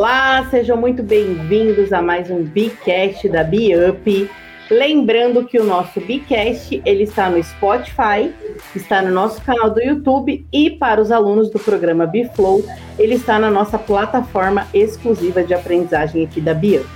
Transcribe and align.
Olá, 0.00 0.48
sejam 0.48 0.78
muito 0.78 1.02
bem-vindos 1.02 1.92
a 1.92 2.00
mais 2.00 2.30
um 2.30 2.42
Bicast 2.42 3.28
da 3.28 3.44
BeUp. 3.44 4.30
Lembrando 4.70 5.44
que 5.44 5.58
o 5.58 5.62
nosso 5.62 6.00
Bicast 6.00 6.80
ele 6.86 7.02
está 7.02 7.28
no 7.28 7.36
Spotify, 7.44 8.34
está 8.74 9.02
no 9.02 9.10
nosso 9.10 9.42
canal 9.42 9.68
do 9.68 9.78
YouTube 9.78 10.46
e 10.50 10.70
para 10.70 11.02
os 11.02 11.12
alunos 11.12 11.50
do 11.50 11.58
programa 11.58 12.06
Biflow, 12.06 12.64
ele 12.98 13.16
está 13.16 13.38
na 13.38 13.50
nossa 13.50 13.78
plataforma 13.78 14.66
exclusiva 14.72 15.44
de 15.44 15.52
aprendizagem 15.52 16.24
aqui 16.24 16.40
da 16.40 16.54
BeUp. 16.54 16.88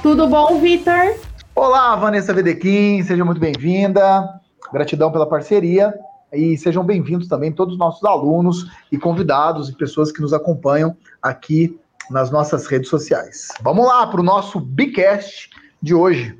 Tudo 0.00 0.28
bom, 0.28 0.60
Vitor? 0.60 1.16
Olá, 1.52 1.96
Vanessa 1.96 2.32
Vedequim, 2.32 3.02
seja 3.02 3.24
muito 3.24 3.40
bem-vinda. 3.40 4.40
Gratidão 4.72 5.10
pela 5.10 5.28
parceria 5.28 5.92
e 6.32 6.56
sejam 6.56 6.84
bem-vindos 6.84 7.26
também 7.26 7.50
todos 7.50 7.74
os 7.74 7.80
nossos 7.80 8.04
alunos 8.04 8.70
e 8.92 8.96
convidados 8.96 9.68
e 9.68 9.74
pessoas 9.74 10.12
que 10.12 10.22
nos 10.22 10.32
acompanham 10.32 10.96
aqui 11.20 11.76
nas 12.10 12.30
nossas 12.30 12.66
redes 12.66 12.90
sociais. 12.90 13.48
Vamos 13.62 13.86
lá 13.86 14.06
para 14.06 14.20
o 14.20 14.24
nosso 14.24 14.58
Bicast 14.58 15.48
de 15.80 15.94
hoje. 15.94 16.36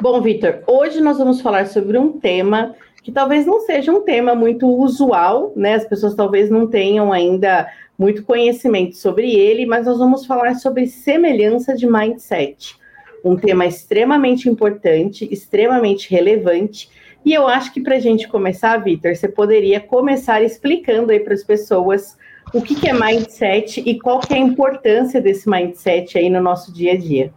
Bom, 0.00 0.20
Vitor, 0.20 0.62
hoje 0.66 1.00
nós 1.00 1.18
vamos 1.18 1.40
falar 1.40 1.66
sobre 1.68 1.96
um 1.96 2.18
tema 2.18 2.74
que 3.02 3.12
talvez 3.12 3.46
não 3.46 3.60
seja 3.60 3.92
um 3.92 4.02
tema 4.02 4.34
muito 4.34 4.66
usual, 4.66 5.52
né? 5.56 5.74
As 5.74 5.84
pessoas 5.84 6.14
talvez 6.14 6.50
não 6.50 6.66
tenham 6.66 7.12
ainda 7.12 7.68
muito 7.98 8.24
conhecimento 8.24 8.96
sobre 8.96 9.32
ele, 9.32 9.66
mas 9.66 9.86
nós 9.86 9.98
vamos 9.98 10.26
falar 10.26 10.54
sobre 10.56 10.86
semelhança 10.86 11.74
de 11.74 11.86
mindset. 11.86 12.76
Um 13.24 13.36
tema 13.36 13.66
extremamente 13.66 14.48
importante, 14.48 15.28
extremamente 15.32 16.10
relevante. 16.10 16.90
E 17.24 17.32
eu 17.32 17.46
acho 17.46 17.72
que 17.72 17.80
para 17.80 17.96
a 17.96 18.00
gente 18.00 18.26
começar, 18.26 18.76
Vitor, 18.78 19.14
você 19.14 19.28
poderia 19.28 19.80
começar 19.80 20.42
explicando 20.42 21.12
aí 21.12 21.20
para 21.20 21.34
as 21.34 21.44
pessoas 21.44 22.16
o 22.52 22.60
que, 22.60 22.74
que 22.74 22.88
é 22.88 22.92
mindset 22.92 23.80
e 23.80 23.98
qual 23.98 24.20
que 24.20 24.34
é 24.34 24.36
a 24.36 24.40
importância 24.40 25.20
desse 25.20 25.48
mindset 25.48 26.18
aí 26.18 26.28
no 26.28 26.40
nosso 26.40 26.72
dia 26.72 26.92
a 26.92 26.98
dia. 26.98 27.32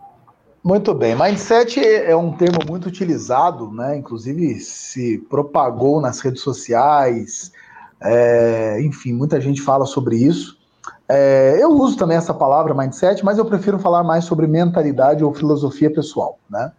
Muito 0.64 0.94
bem. 0.96 1.16
Mindset 1.16 1.80
é 1.80 2.16
um 2.16 2.32
termo 2.32 2.60
muito 2.68 2.88
utilizado, 2.88 3.72
né? 3.72 3.96
Inclusive 3.98 4.56
se 4.60 5.20
propagou 5.30 6.02
nas 6.02 6.20
redes 6.20 6.42
sociais. 6.42 7.52
É, 8.02 8.82
enfim, 8.82 9.14
muita 9.14 9.40
gente 9.40 9.62
fala 9.62 9.86
sobre 9.86 10.16
isso. 10.16 10.58
É, 11.08 11.56
eu 11.60 11.70
uso 11.70 11.96
também 11.98 12.18
essa 12.18 12.34
palavra 12.34 12.74
mindset, 12.74 13.24
mas 13.24 13.38
eu 13.38 13.46
prefiro 13.46 13.78
falar 13.78 14.04
mais 14.04 14.26
sobre 14.26 14.48
mentalidade 14.48 15.24
ou 15.24 15.34
filosofia 15.36 15.92
pessoal, 15.92 16.40
né? 16.50 16.72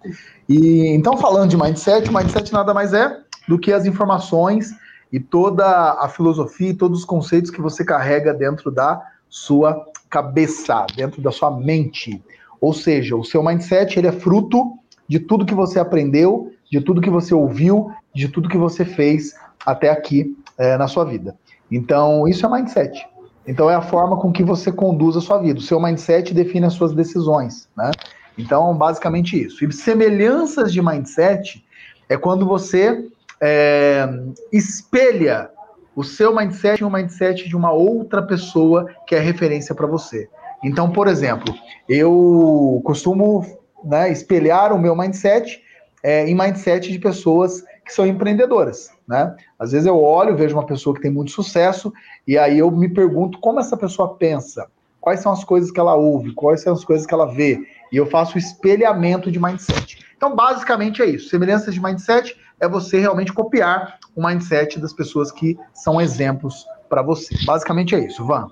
E 0.48 0.88
então 0.88 1.16
falando 1.16 1.50
de 1.50 1.56
mindset, 1.56 2.12
mindset 2.12 2.52
nada 2.52 2.74
mais 2.74 2.92
é 2.92 3.20
do 3.46 3.56
que 3.56 3.72
as 3.72 3.86
informações 3.86 4.74
e 5.12 5.20
toda 5.20 5.92
a 5.92 6.08
filosofia 6.08 6.70
e 6.70 6.74
todos 6.74 7.00
os 7.00 7.04
conceitos 7.04 7.50
que 7.50 7.60
você 7.60 7.84
carrega 7.84 8.34
dentro 8.34 8.70
da 8.70 9.00
sua 9.28 9.84
cabeça, 10.10 10.86
dentro 10.96 11.20
da 11.20 11.30
sua 11.30 11.50
mente. 11.50 12.22
Ou 12.60 12.72
seja, 12.72 13.16
o 13.16 13.24
seu 13.24 13.42
mindset 13.42 13.98
ele 13.98 14.08
é 14.08 14.12
fruto 14.12 14.78
de 15.08 15.20
tudo 15.20 15.46
que 15.46 15.54
você 15.54 15.78
aprendeu, 15.78 16.52
de 16.70 16.80
tudo 16.80 17.00
que 17.00 17.10
você 17.10 17.34
ouviu, 17.34 17.90
de 18.14 18.28
tudo 18.28 18.48
que 18.48 18.58
você 18.58 18.84
fez 18.84 19.34
até 19.64 19.90
aqui 19.90 20.36
é, 20.58 20.76
na 20.76 20.88
sua 20.88 21.04
vida. 21.04 21.36
Então, 21.70 22.26
isso 22.26 22.46
é 22.46 22.48
mindset. 22.48 23.06
Então, 23.46 23.70
é 23.70 23.74
a 23.74 23.82
forma 23.82 24.16
com 24.16 24.32
que 24.32 24.42
você 24.42 24.72
conduz 24.72 25.16
a 25.16 25.20
sua 25.20 25.38
vida. 25.38 25.58
O 25.58 25.62
seu 25.62 25.80
mindset 25.80 26.34
define 26.34 26.66
as 26.66 26.72
suas 26.72 26.92
decisões, 26.92 27.68
né? 27.76 27.90
Então, 28.36 28.76
basicamente 28.76 29.40
isso. 29.40 29.64
E 29.64 29.72
semelhanças 29.72 30.72
de 30.72 30.82
mindset 30.82 31.64
é 32.08 32.16
quando 32.16 32.46
você 32.46 33.08
é, 33.40 34.08
espelha 34.52 35.50
o 35.94 36.04
seu 36.04 36.34
mindset 36.34 36.82
em 36.82 36.86
um 36.86 36.90
mindset 36.90 37.48
de 37.48 37.56
uma 37.56 37.72
outra 37.72 38.22
pessoa 38.22 38.86
que 39.06 39.14
é 39.14 39.18
referência 39.18 39.74
para 39.74 39.86
você. 39.86 40.28
Então, 40.62 40.90
por 40.90 41.08
exemplo, 41.08 41.54
eu 41.88 42.80
costumo 42.84 43.44
né, 43.84 44.10
espelhar 44.10 44.72
o 44.72 44.78
meu 44.78 44.94
mindset 44.96 45.62
é, 46.02 46.28
em 46.28 46.34
mindset 46.34 46.92
de 46.92 46.98
pessoas 46.98 47.62
que 47.84 47.92
são 47.92 48.06
empreendedoras. 48.06 48.90
Né? 49.08 49.34
Às 49.58 49.72
vezes 49.72 49.86
eu 49.86 50.00
olho, 50.02 50.36
vejo 50.36 50.56
uma 50.56 50.66
pessoa 50.66 50.94
que 50.94 51.00
tem 51.00 51.10
muito 51.10 51.30
sucesso, 51.30 51.92
e 52.26 52.36
aí 52.36 52.58
eu 52.58 52.70
me 52.70 52.88
pergunto 52.88 53.38
como 53.38 53.60
essa 53.60 53.76
pessoa 53.76 54.16
pensa, 54.16 54.66
quais 55.00 55.20
são 55.20 55.32
as 55.32 55.44
coisas 55.44 55.70
que 55.70 55.78
ela 55.78 55.94
ouve, 55.94 56.34
quais 56.34 56.62
são 56.62 56.72
as 56.72 56.84
coisas 56.84 57.06
que 57.06 57.14
ela 57.14 57.26
vê, 57.26 57.60
e 57.92 57.96
eu 57.96 58.06
faço 58.06 58.36
o 58.36 58.38
espelhamento 58.38 59.30
de 59.30 59.38
mindset. 59.38 59.98
Então, 60.16 60.34
basicamente 60.34 61.02
é 61.02 61.06
isso. 61.06 61.28
Semelhanças 61.28 61.74
de 61.74 61.82
mindset 61.82 62.36
é 62.60 62.68
você 62.68 62.98
realmente 62.98 63.32
copiar 63.32 63.98
o 64.14 64.26
mindset 64.26 64.80
das 64.80 64.92
pessoas 64.92 65.30
que 65.30 65.58
são 65.74 66.00
exemplos 66.00 66.66
para 66.88 67.02
você. 67.02 67.36
Basicamente 67.44 67.94
é 67.94 68.00
isso, 68.00 68.24
Van. 68.24 68.50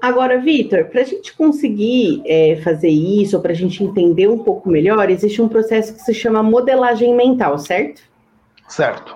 Agora, 0.00 0.38
Vitor, 0.38 0.86
para 0.86 1.02
a 1.02 1.04
gente 1.04 1.36
conseguir 1.36 2.22
é, 2.24 2.56
fazer 2.64 2.88
isso, 2.88 3.38
para 3.40 3.52
a 3.52 3.54
gente 3.54 3.84
entender 3.84 4.28
um 4.28 4.38
pouco 4.38 4.70
melhor, 4.70 5.10
existe 5.10 5.42
um 5.42 5.48
processo 5.48 5.92
que 5.94 6.00
se 6.00 6.14
chama 6.14 6.42
modelagem 6.42 7.14
mental, 7.14 7.58
certo? 7.58 8.02
Certo. 8.66 9.14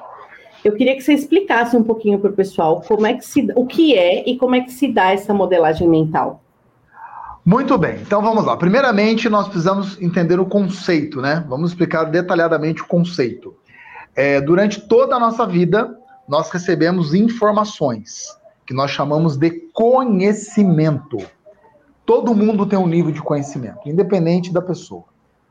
Eu 0.62 0.74
queria 0.74 0.94
que 0.94 1.02
você 1.02 1.14
explicasse 1.14 1.74
um 1.76 1.82
pouquinho 1.82 2.18
para 2.18 2.30
o 2.30 2.34
pessoal 2.34 2.82
como 2.86 3.06
é 3.06 3.14
que 3.14 3.24
se, 3.24 3.46
o 3.54 3.66
que 3.66 3.96
é 3.96 4.28
e 4.28 4.36
como 4.36 4.54
é 4.54 4.60
que 4.60 4.72
se 4.72 4.88
dá 4.88 5.12
essa 5.12 5.32
modelagem 5.32 5.88
mental. 5.88 6.43
Muito 7.44 7.76
bem, 7.76 8.00
então 8.00 8.22
vamos 8.22 8.42
lá. 8.42 8.56
Primeiramente, 8.56 9.28
nós 9.28 9.48
precisamos 9.48 10.00
entender 10.00 10.40
o 10.40 10.46
conceito, 10.46 11.20
né? 11.20 11.44
Vamos 11.46 11.72
explicar 11.72 12.04
detalhadamente 12.04 12.80
o 12.80 12.86
conceito. 12.86 13.54
É, 14.16 14.40
durante 14.40 14.80
toda 14.80 15.16
a 15.16 15.20
nossa 15.20 15.46
vida, 15.46 15.94
nós 16.26 16.50
recebemos 16.50 17.12
informações 17.12 18.34
que 18.66 18.72
nós 18.72 18.90
chamamos 18.90 19.36
de 19.36 19.50
conhecimento. 19.74 21.18
Todo 22.06 22.34
mundo 22.34 22.64
tem 22.64 22.78
um 22.78 22.86
nível 22.86 23.12
de 23.12 23.20
conhecimento, 23.20 23.86
independente 23.86 24.50
da 24.50 24.62
pessoa. 24.62 25.04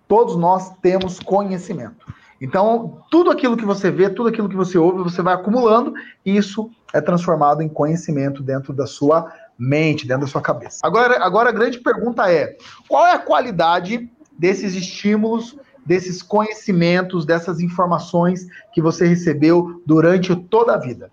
Todos 0.08 0.36
nós 0.36 0.72
temos 0.82 1.20
conhecimento. 1.20 2.12
Então, 2.42 3.04
tudo 3.12 3.30
aquilo 3.30 3.56
que 3.56 3.66
você 3.66 3.92
vê, 3.92 4.10
tudo 4.10 4.30
aquilo 4.30 4.50
que 4.50 4.56
você 4.56 4.80
ouve, 4.80 5.04
você 5.04 5.22
vai 5.22 5.36
acumulando, 5.36 5.94
e 6.26 6.36
isso 6.36 6.72
é 6.92 7.00
transformado 7.00 7.62
em 7.62 7.70
conhecimento 7.70 8.42
dentro 8.42 8.74
da 8.74 8.88
sua 8.88 9.32
mente, 9.58 10.08
dentro 10.08 10.26
da 10.26 10.32
sua 10.32 10.42
cabeça. 10.42 10.80
Agora, 10.84 11.24
agora 11.24 11.50
a 11.50 11.54
grande 11.54 11.80
pergunta 11.80 12.32
é: 12.32 12.56
qual 12.88 13.06
é 13.06 13.14
a 13.14 13.20
qualidade 13.20 14.10
desses 14.38 14.76
estímulos, 14.76 15.58
desses 15.86 16.22
conhecimentos, 16.22 17.26
dessas 17.26 17.60
informações 17.60 18.48
que 18.74 18.82
você 18.82 19.08
recebeu 19.08 19.82
durante 19.86 20.36
toda 20.36 20.74
a 20.74 20.78
vida? 20.78 21.12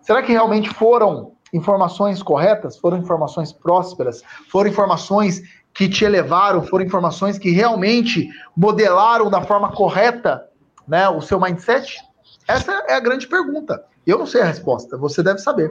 Será 0.00 0.22
que 0.22 0.32
realmente 0.32 0.70
foram 0.70 1.32
informações 1.52 2.22
corretas? 2.22 2.78
Foram 2.78 2.98
informações 2.98 3.52
prósperas? 3.52 4.22
Foram 4.50 4.70
informações 4.70 5.42
que 5.72 5.88
te 5.88 6.04
elevaram? 6.04 6.62
Foram 6.62 6.84
informações 6.84 7.38
que 7.38 7.50
realmente 7.50 8.28
modelaram 8.56 9.30
da 9.30 9.42
forma 9.42 9.70
correta 9.72 10.46
né, 10.86 11.08
o 11.08 11.20
seu 11.20 11.40
mindset? 11.40 11.98
Essa 12.48 12.72
é 12.88 12.94
a 12.94 13.00
grande 13.00 13.28
pergunta. 13.28 13.84
Eu 14.06 14.18
não 14.18 14.26
sei 14.26 14.40
a 14.40 14.46
resposta, 14.46 14.96
você 14.96 15.22
deve 15.22 15.38
saber. 15.38 15.70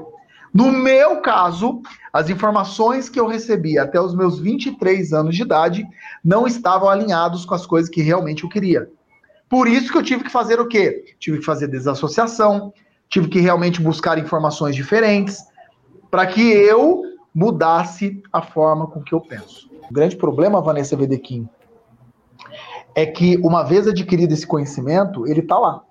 No 0.53 0.71
meu 0.71 1.21
caso, 1.21 1.81
as 2.11 2.29
informações 2.29 3.07
que 3.07 3.19
eu 3.19 3.27
recebi 3.27 3.77
até 3.77 4.01
os 4.01 4.15
meus 4.15 4.39
23 4.39 5.13
anos 5.13 5.35
de 5.35 5.43
idade 5.43 5.85
não 6.23 6.47
estavam 6.47 6.89
alinhados 6.89 7.45
com 7.45 7.53
as 7.53 7.65
coisas 7.65 7.89
que 7.89 8.01
realmente 8.01 8.43
eu 8.43 8.49
queria. 8.49 8.89
Por 9.47 9.67
isso 9.67 9.91
que 9.91 9.97
eu 9.97 10.03
tive 10.03 10.23
que 10.23 10.31
fazer 10.31 10.59
o 10.59 10.67
quê? 10.67 11.15
Tive 11.19 11.39
que 11.39 11.45
fazer 11.45 11.67
desassociação, 11.67 12.73
tive 13.07 13.27
que 13.27 13.39
realmente 13.39 13.81
buscar 13.81 14.17
informações 14.17 14.75
diferentes 14.75 15.43
para 16.09 16.25
que 16.25 16.41
eu 16.41 17.01
mudasse 17.33 18.21
a 18.31 18.41
forma 18.41 18.87
com 18.87 19.01
que 19.01 19.13
eu 19.13 19.21
penso. 19.21 19.69
O 19.89 19.93
grande 19.93 20.15
problema, 20.15 20.61
Vanessa 20.61 20.95
Vedequim, 20.95 21.47
é 22.95 23.05
que 23.05 23.37
uma 23.37 23.63
vez 23.63 23.87
adquirido 23.87 24.31
esse 24.31 24.45
conhecimento, 24.45 25.27
ele 25.27 25.39
está 25.39 25.57
lá. 25.57 25.83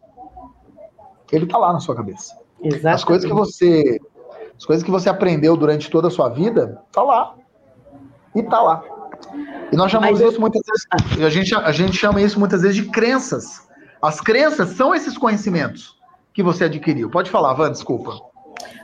Ele 1.32 1.44
está 1.44 1.58
lá 1.58 1.72
na 1.72 1.80
sua 1.80 1.94
cabeça. 1.94 2.36
Exatamente. 2.60 2.86
As 2.88 3.04
coisas 3.04 3.28
que 3.28 3.34
você 3.34 4.00
as 4.58 4.64
coisas 4.64 4.84
que 4.84 4.90
você 4.90 5.08
aprendeu 5.08 5.56
durante 5.56 5.88
toda 5.88 6.08
a 6.08 6.10
sua 6.10 6.28
vida, 6.28 6.82
tá 6.92 7.02
lá. 7.02 7.34
E 8.34 8.42
tá 8.42 8.60
lá. 8.60 8.82
E 9.72 9.76
nós 9.76 9.90
chamamos 9.90 10.20
Mas 10.20 10.30
isso 10.30 10.40
muitas 10.40 10.62
vezes, 10.66 11.24
a 11.24 11.30
gente, 11.30 11.54
a 11.54 11.72
gente 11.72 11.96
chama 11.96 12.20
isso 12.20 12.38
muitas 12.38 12.62
vezes 12.62 12.76
de 12.76 12.90
crenças. 12.90 13.68
As 14.02 14.20
crenças 14.20 14.70
são 14.70 14.94
esses 14.94 15.16
conhecimentos 15.16 15.96
que 16.34 16.42
você 16.42 16.64
adquiriu. 16.64 17.08
Pode 17.08 17.30
falar, 17.30 17.54
Van, 17.54 17.70
desculpa. 17.70 18.18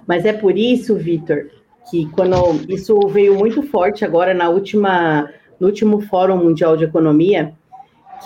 Mas 0.07 0.25
é 0.25 0.33
por 0.33 0.57
isso, 0.57 0.95
Vitor, 0.97 1.51
que 1.91 2.07
quando 2.11 2.37
isso 2.69 2.99
veio 3.09 3.35
muito 3.35 3.63
forte 3.65 4.05
agora 4.05 4.33
na 4.33 4.49
última, 4.49 5.29
no 5.59 5.67
último 5.67 6.01
Fórum 6.03 6.37
Mundial 6.37 6.77
de 6.77 6.85
Economia, 6.85 7.53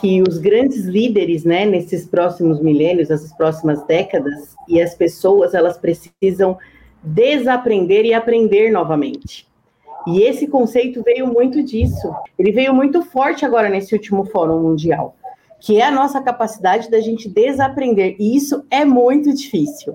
que 0.00 0.22
os 0.22 0.38
grandes 0.38 0.84
líderes, 0.84 1.44
né, 1.44 1.64
nesses 1.64 2.06
próximos 2.06 2.60
milênios, 2.60 3.10
essas 3.10 3.32
próximas 3.32 3.82
décadas, 3.86 4.54
e 4.68 4.80
as 4.80 4.94
pessoas, 4.94 5.54
elas 5.54 5.78
precisam 5.78 6.58
desaprender 7.02 8.04
e 8.04 8.14
aprender 8.14 8.70
novamente. 8.70 9.46
E 10.06 10.22
esse 10.22 10.46
conceito 10.46 11.02
veio 11.02 11.26
muito 11.26 11.62
disso. 11.62 12.14
Ele 12.38 12.52
veio 12.52 12.72
muito 12.72 13.02
forte 13.02 13.44
agora 13.44 13.68
nesse 13.68 13.94
último 13.94 14.24
Fórum 14.24 14.60
Mundial 14.60 15.14
que 15.60 15.80
é 15.80 15.86
a 15.86 15.90
nossa 15.90 16.20
capacidade 16.20 16.90
da 16.90 17.00
gente 17.00 17.28
desaprender. 17.28 18.16
E 18.18 18.36
isso 18.36 18.64
é 18.70 18.84
muito 18.84 19.34
difícil. 19.34 19.94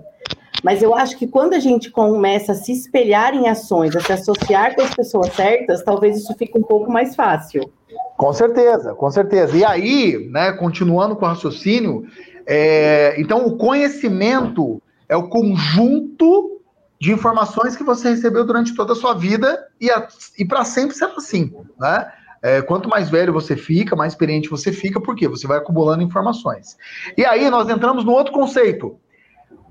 Mas 0.63 0.81
eu 0.81 0.95
acho 0.95 1.17
que 1.17 1.27
quando 1.27 1.53
a 1.53 1.59
gente 1.59 1.91
começa 1.91 2.53
a 2.53 2.55
se 2.55 2.71
espelhar 2.71 3.33
em 3.33 3.49
ações, 3.49 3.95
a 3.95 3.99
se 3.99 4.13
associar 4.13 4.75
com 4.75 4.81
as 4.81 4.93
pessoas 4.93 5.33
certas, 5.33 5.83
talvez 5.83 6.17
isso 6.17 6.33
fique 6.37 6.57
um 6.57 6.63
pouco 6.63 6.91
mais 6.91 7.15
fácil. 7.15 7.69
Com 8.15 8.31
certeza, 8.31 8.93
com 8.93 9.11
certeza. 9.11 9.57
E 9.57 9.65
aí, 9.65 10.29
né, 10.31 10.53
continuando 10.53 11.15
com 11.15 11.25
o 11.25 11.27
raciocínio, 11.27 12.05
é, 12.45 13.15
então 13.19 13.45
o 13.45 13.57
conhecimento 13.57 14.81
é 15.09 15.17
o 15.17 15.27
conjunto 15.27 16.61
de 16.99 17.11
informações 17.11 17.75
que 17.75 17.83
você 17.83 18.09
recebeu 18.09 18.45
durante 18.45 18.75
toda 18.75 18.93
a 18.93 18.95
sua 18.95 19.13
vida 19.13 19.67
e, 19.79 19.89
e 20.37 20.45
para 20.45 20.63
sempre 20.63 20.95
será 20.95 21.13
assim, 21.15 21.53
né? 21.79 22.11
É, 22.41 22.61
quanto 22.61 22.89
mais 22.89 23.09
velho 23.09 23.31
você 23.31 23.55
fica, 23.55 23.95
mais 23.95 24.11
experiente 24.11 24.49
você 24.49 24.73
fica, 24.73 24.99
porque 24.99 25.29
você 25.29 25.47
vai 25.47 25.59
acumulando 25.59 26.03
informações. 26.03 26.75
E 27.17 27.25
aí 27.25 27.49
nós 27.49 27.69
entramos 27.69 28.03
no 28.03 28.11
outro 28.11 28.33
conceito. 28.33 28.99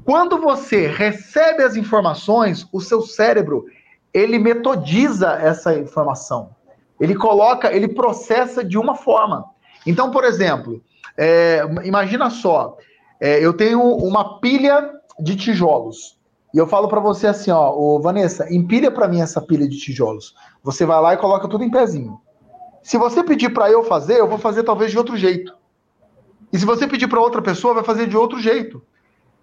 Quando 0.05 0.39
você 0.39 0.87
recebe 0.87 1.63
as 1.63 1.77
informações, 1.77 2.67
o 2.73 2.81
seu 2.81 3.03
cérebro 3.03 3.67
ele 4.13 4.39
metodiza 4.39 5.33
essa 5.33 5.75
informação. 5.75 6.51
Ele 6.99 7.15
coloca, 7.15 7.73
ele 7.75 7.89
processa 7.89 8.65
de 8.65 8.79
uma 8.79 8.95
forma. 8.95 9.45
Então, 9.87 10.11
por 10.11 10.25
exemplo, 10.25 10.83
é, 11.17 11.63
imagina 11.85 12.31
só, 12.31 12.77
é, 13.21 13.45
eu 13.45 13.53
tenho 13.53 13.81
uma 13.83 14.41
pilha 14.41 14.91
de 15.19 15.37
tijolos. 15.37 16.19
E 16.52 16.58
eu 16.58 16.66
falo 16.66 16.88
para 16.88 17.00
você 17.00 17.26
assim, 17.26 17.50
ó, 17.50 17.99
Vanessa, 17.99 18.52
empilha 18.52 18.90
para 18.90 19.08
mim 19.08 19.20
essa 19.20 19.40
pilha 19.40 19.66
de 19.66 19.78
tijolos. 19.78 20.34
Você 20.62 20.84
vai 20.84 21.00
lá 21.00 21.14
e 21.14 21.16
coloca 21.16 21.49
tudo 21.49 21.64
em 21.64 21.70
pezinho. 21.70 22.20
Se 22.82 22.99
você 22.99 23.22
pedir 23.22 23.50
para 23.50 23.70
eu 23.70 23.84
fazer, 23.84 24.19
eu 24.19 24.28
vou 24.28 24.38
fazer 24.38 24.62
talvez 24.62 24.90
de 24.90 24.99
outro 24.99 25.16
jeito. 25.16 25.54
E 26.52 26.58
se 26.58 26.66
você 26.66 26.87
pedir 26.87 27.08
para 27.08 27.20
outra 27.20 27.40
pessoa, 27.40 27.75
vai 27.75 27.84
fazer 27.84 28.06
de 28.06 28.16
outro 28.16 28.38
jeito. 28.38 28.82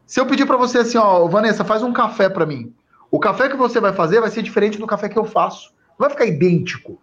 Se 0.06 0.20
eu 0.20 0.26
pedir 0.26 0.46
para 0.46 0.58
você 0.58 0.80
assim, 0.80 0.98
ó, 0.98 1.28
Vanessa, 1.28 1.64
faz 1.64 1.82
um 1.82 1.94
café 1.94 2.30
para 2.30 2.46
mim. 2.46 2.74
O 3.10 3.20
café 3.20 3.50
que 3.50 3.58
você 3.58 3.80
vai 3.80 3.94
fazer 3.94 4.20
vai 4.20 4.30
ser 4.30 4.44
diferente 4.44 4.78
do 4.78 4.86
café 4.86 5.10
que 5.10 5.18
eu 5.18 5.26
faço. 5.26 5.72
Não 5.98 6.06
vai 6.06 6.10
ficar 6.10 6.26
idêntico. 6.26 7.00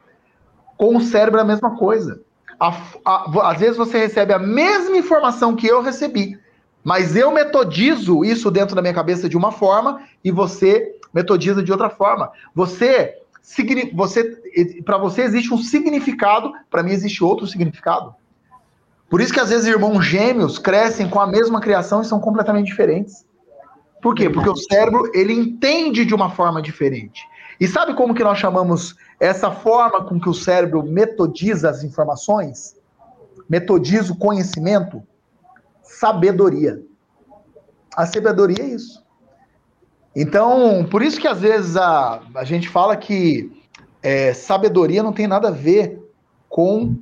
Com 0.76 0.96
o 0.96 1.00
cérebro 1.00 1.40
é 1.40 1.42
a 1.42 1.46
mesma 1.46 1.76
coisa. 1.76 2.20
A, 2.60 2.74
a, 3.04 3.50
às 3.50 3.58
vezes 3.58 3.76
você 3.76 3.98
recebe 3.98 4.32
a 4.32 4.38
mesma 4.38 4.96
informação 4.96 5.56
que 5.56 5.66
eu 5.66 5.82
recebi, 5.82 6.38
mas 6.86 7.16
eu 7.16 7.32
metodizo 7.32 8.24
isso 8.24 8.48
dentro 8.48 8.76
da 8.76 8.80
minha 8.80 8.94
cabeça 8.94 9.28
de 9.28 9.36
uma 9.36 9.50
forma 9.50 10.02
e 10.22 10.30
você 10.30 10.94
metodiza 11.12 11.60
de 11.60 11.72
outra 11.72 11.90
forma. 11.90 12.30
Você 12.54 13.16
você, 13.92 14.40
para 14.84 14.96
você 14.96 15.22
existe 15.22 15.52
um 15.52 15.58
significado, 15.58 16.52
para 16.70 16.84
mim 16.84 16.92
existe 16.92 17.24
outro 17.24 17.44
significado. 17.44 18.14
Por 19.10 19.20
isso 19.20 19.32
que 19.32 19.40
às 19.40 19.48
vezes 19.48 19.66
irmãos 19.66 20.00
gêmeos 20.06 20.60
crescem 20.60 21.10
com 21.10 21.18
a 21.18 21.26
mesma 21.26 21.60
criação 21.60 22.02
e 22.02 22.04
são 22.04 22.20
completamente 22.20 22.68
diferentes. 22.68 23.26
Por 24.00 24.14
quê? 24.14 24.30
Porque 24.30 24.48
o 24.48 24.56
cérebro 24.56 25.10
ele 25.12 25.32
entende 25.32 26.04
de 26.04 26.14
uma 26.14 26.30
forma 26.30 26.62
diferente. 26.62 27.20
E 27.58 27.66
sabe 27.66 27.94
como 27.94 28.14
que 28.14 28.22
nós 28.22 28.38
chamamos 28.38 28.94
essa 29.18 29.50
forma 29.50 30.04
com 30.04 30.20
que 30.20 30.28
o 30.28 30.34
cérebro 30.34 30.84
metodiza 30.84 31.68
as 31.68 31.82
informações? 31.82 32.76
Metodiza 33.48 34.12
o 34.12 34.16
conhecimento? 34.16 35.02
Sabedoria. 35.86 36.82
A 37.96 38.04
sabedoria 38.04 38.62
é 38.62 38.68
isso. 38.68 39.04
Então, 40.14 40.86
por 40.90 41.02
isso 41.02 41.20
que 41.20 41.28
às 41.28 41.40
vezes 41.40 41.76
a, 41.76 42.22
a 42.34 42.44
gente 42.44 42.68
fala 42.68 42.96
que 42.96 43.50
é, 44.02 44.32
sabedoria 44.32 45.02
não 45.02 45.12
tem 45.12 45.26
nada 45.26 45.48
a 45.48 45.52
ver 45.52 46.02
com 46.48 46.96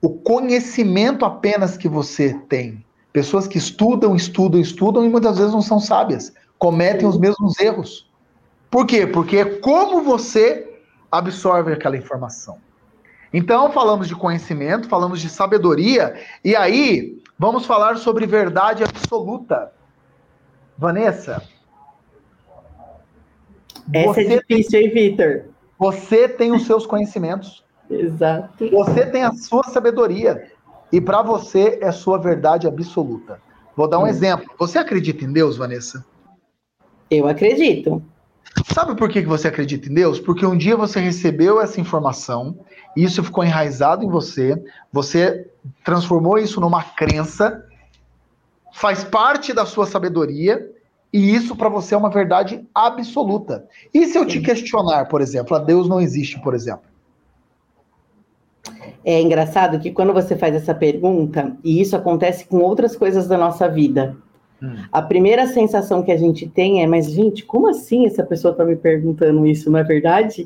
o 0.00 0.10
conhecimento 0.10 1.24
apenas 1.24 1.76
que 1.76 1.88
você 1.88 2.34
tem. 2.48 2.84
Pessoas 3.12 3.46
que 3.46 3.58
estudam, 3.58 4.16
estudam, 4.16 4.60
estudam 4.60 5.04
e 5.04 5.08
muitas 5.08 5.38
vezes 5.38 5.52
não 5.52 5.62
são 5.62 5.78
sábias, 5.78 6.32
cometem 6.58 7.06
os 7.06 7.18
mesmos 7.18 7.58
erros. 7.60 8.10
Por 8.70 8.86
quê? 8.86 9.06
Porque 9.06 9.36
é 9.36 9.44
como 9.44 10.02
você 10.02 10.68
absorve 11.10 11.72
aquela 11.72 11.96
informação. 11.96 12.58
Então, 13.32 13.70
falamos 13.72 14.08
de 14.08 14.14
conhecimento, 14.14 14.88
falamos 14.88 15.20
de 15.20 15.28
sabedoria, 15.28 16.14
e 16.44 16.54
aí 16.54 17.21
vamos 17.42 17.66
falar 17.66 17.96
sobre 17.96 18.24
verdade 18.24 18.84
absoluta. 18.84 19.72
Vanessa, 20.78 21.42
essa 23.92 24.20
é 24.20 24.38
difícil, 24.38 24.80
hein, 24.80 24.90
Vitor? 24.90 25.46
Você 25.76 26.28
tem 26.28 26.52
os 26.52 26.64
seus 26.66 26.86
conhecimentos. 26.86 27.64
Exato. 27.90 28.70
Você 28.70 29.06
tem 29.06 29.24
a 29.24 29.32
sua 29.32 29.64
sabedoria. 29.64 30.52
E 30.92 31.00
para 31.00 31.20
você 31.20 31.80
é 31.82 31.90
sua 31.90 32.16
verdade 32.16 32.68
absoluta. 32.68 33.40
Vou 33.76 33.88
dar 33.88 33.98
um 33.98 34.02
hum. 34.02 34.06
exemplo. 34.06 34.48
Você 34.56 34.78
acredita 34.78 35.24
em 35.24 35.32
Deus, 35.32 35.56
Vanessa? 35.56 36.06
Eu 37.10 37.26
acredito. 37.26 38.00
Sabe 38.72 38.94
por 38.94 39.08
que 39.08 39.20
você 39.22 39.48
acredita 39.48 39.88
em 39.88 39.94
Deus? 39.94 40.20
Porque 40.20 40.46
um 40.46 40.56
dia 40.56 40.76
você 40.76 41.00
recebeu 41.00 41.60
essa 41.60 41.80
informação, 41.80 42.60
isso 42.96 43.24
ficou 43.24 43.42
enraizado 43.42 44.04
em 44.04 44.08
você, 44.08 44.62
você 44.92 45.51
transformou 45.84 46.38
isso 46.38 46.60
numa 46.60 46.82
crença, 46.82 47.64
faz 48.72 49.04
parte 49.04 49.52
da 49.52 49.66
sua 49.66 49.86
sabedoria, 49.86 50.70
e 51.12 51.34
isso 51.34 51.54
para 51.54 51.68
você 51.68 51.94
é 51.94 51.98
uma 51.98 52.10
verdade 52.10 52.66
absoluta. 52.74 53.66
E 53.92 54.06
se 54.06 54.16
eu 54.16 54.26
te 54.26 54.40
questionar, 54.40 55.06
por 55.06 55.20
exemplo, 55.20 55.54
a 55.54 55.58
Deus 55.58 55.88
não 55.88 56.00
existe, 56.00 56.40
por 56.40 56.54
exemplo? 56.54 56.90
É 59.04 59.20
engraçado 59.20 59.78
que 59.78 59.90
quando 59.90 60.12
você 60.12 60.36
faz 60.36 60.54
essa 60.54 60.74
pergunta, 60.74 61.56
e 61.62 61.80
isso 61.80 61.96
acontece 61.96 62.46
com 62.46 62.58
outras 62.58 62.96
coisas 62.96 63.26
da 63.26 63.36
nossa 63.36 63.68
vida, 63.68 64.16
hum. 64.62 64.76
a 64.90 65.02
primeira 65.02 65.46
sensação 65.46 66.02
que 66.02 66.12
a 66.12 66.16
gente 66.16 66.48
tem 66.48 66.82
é: 66.82 66.86
mas, 66.86 67.10
gente, 67.10 67.44
como 67.44 67.68
assim 67.68 68.06
essa 68.06 68.22
pessoa 68.22 68.52
está 68.52 68.64
me 68.64 68.76
perguntando 68.76 69.44
isso, 69.44 69.70
não 69.70 69.78
é 69.78 69.84
verdade? 69.84 70.44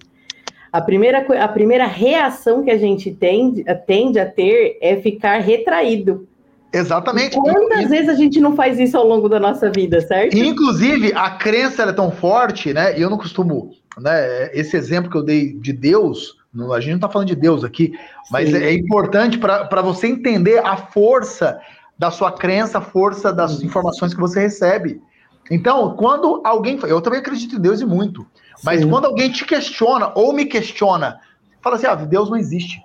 A 0.77 0.81
primeira, 0.83 1.25
a 1.43 1.49
primeira 1.49 1.87
reação 1.87 2.63
que 2.63 2.71
a 2.71 2.77
gente 2.77 3.11
tende, 3.11 3.65
tende 3.87 4.19
a 4.19 4.27
ter 4.27 4.77
é 4.83 4.97
ficar 4.97 5.41
retraído. 5.41 6.29
Exatamente. 6.71 7.35
Quantas 7.35 7.89
vezes 7.89 8.11
a 8.11 8.15
gente 8.15 8.39
não 8.43 8.55
faz 8.55 8.79
isso 8.79 8.95
ao 8.95 9.07
longo 9.07 9.27
da 9.27 9.41
nossa 9.41 9.71
vida, 9.71 10.03
certo? 10.03 10.37
Inclusive, 10.37 11.15
a 11.15 11.31
crença 11.31 11.85
é 11.85 11.93
tão 11.95 12.11
forte, 12.11 12.75
né? 12.75 12.99
E 12.99 13.01
eu 13.01 13.09
não 13.09 13.17
costumo, 13.17 13.71
né? 13.99 14.51
Esse 14.53 14.77
exemplo 14.77 15.11
que 15.11 15.17
eu 15.17 15.23
dei 15.23 15.55
de 15.55 15.73
Deus, 15.73 16.37
a 16.75 16.79
gente 16.79 16.91
não 16.91 16.97
está 16.97 17.09
falando 17.09 17.29
de 17.29 17.37
Deus 17.37 17.65
aqui, 17.65 17.95
mas 18.31 18.53
é, 18.53 18.65
é 18.65 18.75
importante 18.75 19.39
para 19.39 19.81
você 19.81 20.09
entender 20.09 20.59
a 20.59 20.77
força 20.77 21.59
da 21.99 22.11
sua 22.11 22.33
crença, 22.33 22.77
a 22.77 22.83
força 22.83 23.33
das 23.33 23.53
Sim. 23.53 23.65
informações 23.65 24.13
que 24.13 24.21
você 24.21 24.41
recebe. 24.41 25.01
Então, 25.51 25.97
quando 25.97 26.41
alguém. 26.45 26.79
Eu 26.85 27.01
também 27.01 27.21
acredito 27.21 27.57
em 27.57 27.61
Deus 27.61 27.81
e 27.81 27.87
muito. 27.87 28.27
Mas 28.65 28.81
Sim. 28.81 28.91
quando 28.91 29.07
alguém 29.07 29.31
te 29.31 29.45
questiona 29.45 30.13
ou 30.15 30.33
me 30.33 30.47
questiona, 30.47 31.21
fala 31.61 31.77
assim: 31.77 31.87
ah, 31.87 31.95
Deus 31.95 32.31
não 32.31 32.37
existe. 32.37 32.81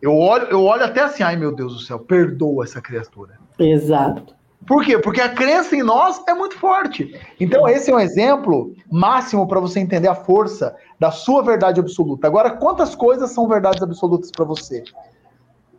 Eu 0.00 0.16
olho, 0.16 0.46
eu 0.46 0.62
olho 0.62 0.84
até 0.84 1.02
assim, 1.02 1.22
ai 1.22 1.36
meu 1.36 1.52
Deus 1.52 1.74
do 1.74 1.80
céu, 1.80 1.98
perdoa 1.98 2.64
essa 2.64 2.80
criatura. 2.80 3.38
Exato. 3.58 4.38
Por 4.66 4.84
quê? 4.84 4.98
Porque 4.98 5.20
a 5.20 5.28
crença 5.28 5.74
em 5.74 5.82
nós 5.82 6.22
é 6.28 6.34
muito 6.34 6.56
forte. 6.56 7.18
Então, 7.40 7.66
esse 7.68 7.90
é 7.90 7.94
um 7.94 7.98
exemplo 7.98 8.74
máximo 8.90 9.46
para 9.46 9.60
você 9.60 9.80
entender 9.80 10.08
a 10.08 10.14
força 10.14 10.76
da 10.98 11.10
sua 11.10 11.42
verdade 11.42 11.80
absoluta. 11.80 12.26
Agora, 12.26 12.50
quantas 12.50 12.94
coisas 12.94 13.30
são 13.30 13.48
verdades 13.48 13.82
absolutas 13.82 14.30
para 14.30 14.44
você? 14.44 14.82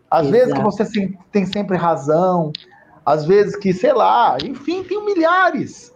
Às 0.10 0.27
Exato. 0.27 0.32
vezes 0.32 0.53
que 0.53 0.63
você 0.63 1.13
tem 1.32 1.46
sempre 1.46 1.77
razão, 1.77 2.51
às 3.10 3.25
vezes 3.25 3.56
que, 3.56 3.74
sei 3.74 3.92
lá, 3.92 4.38
enfim, 4.44 4.84
tem 4.84 5.04
milhares. 5.04 5.92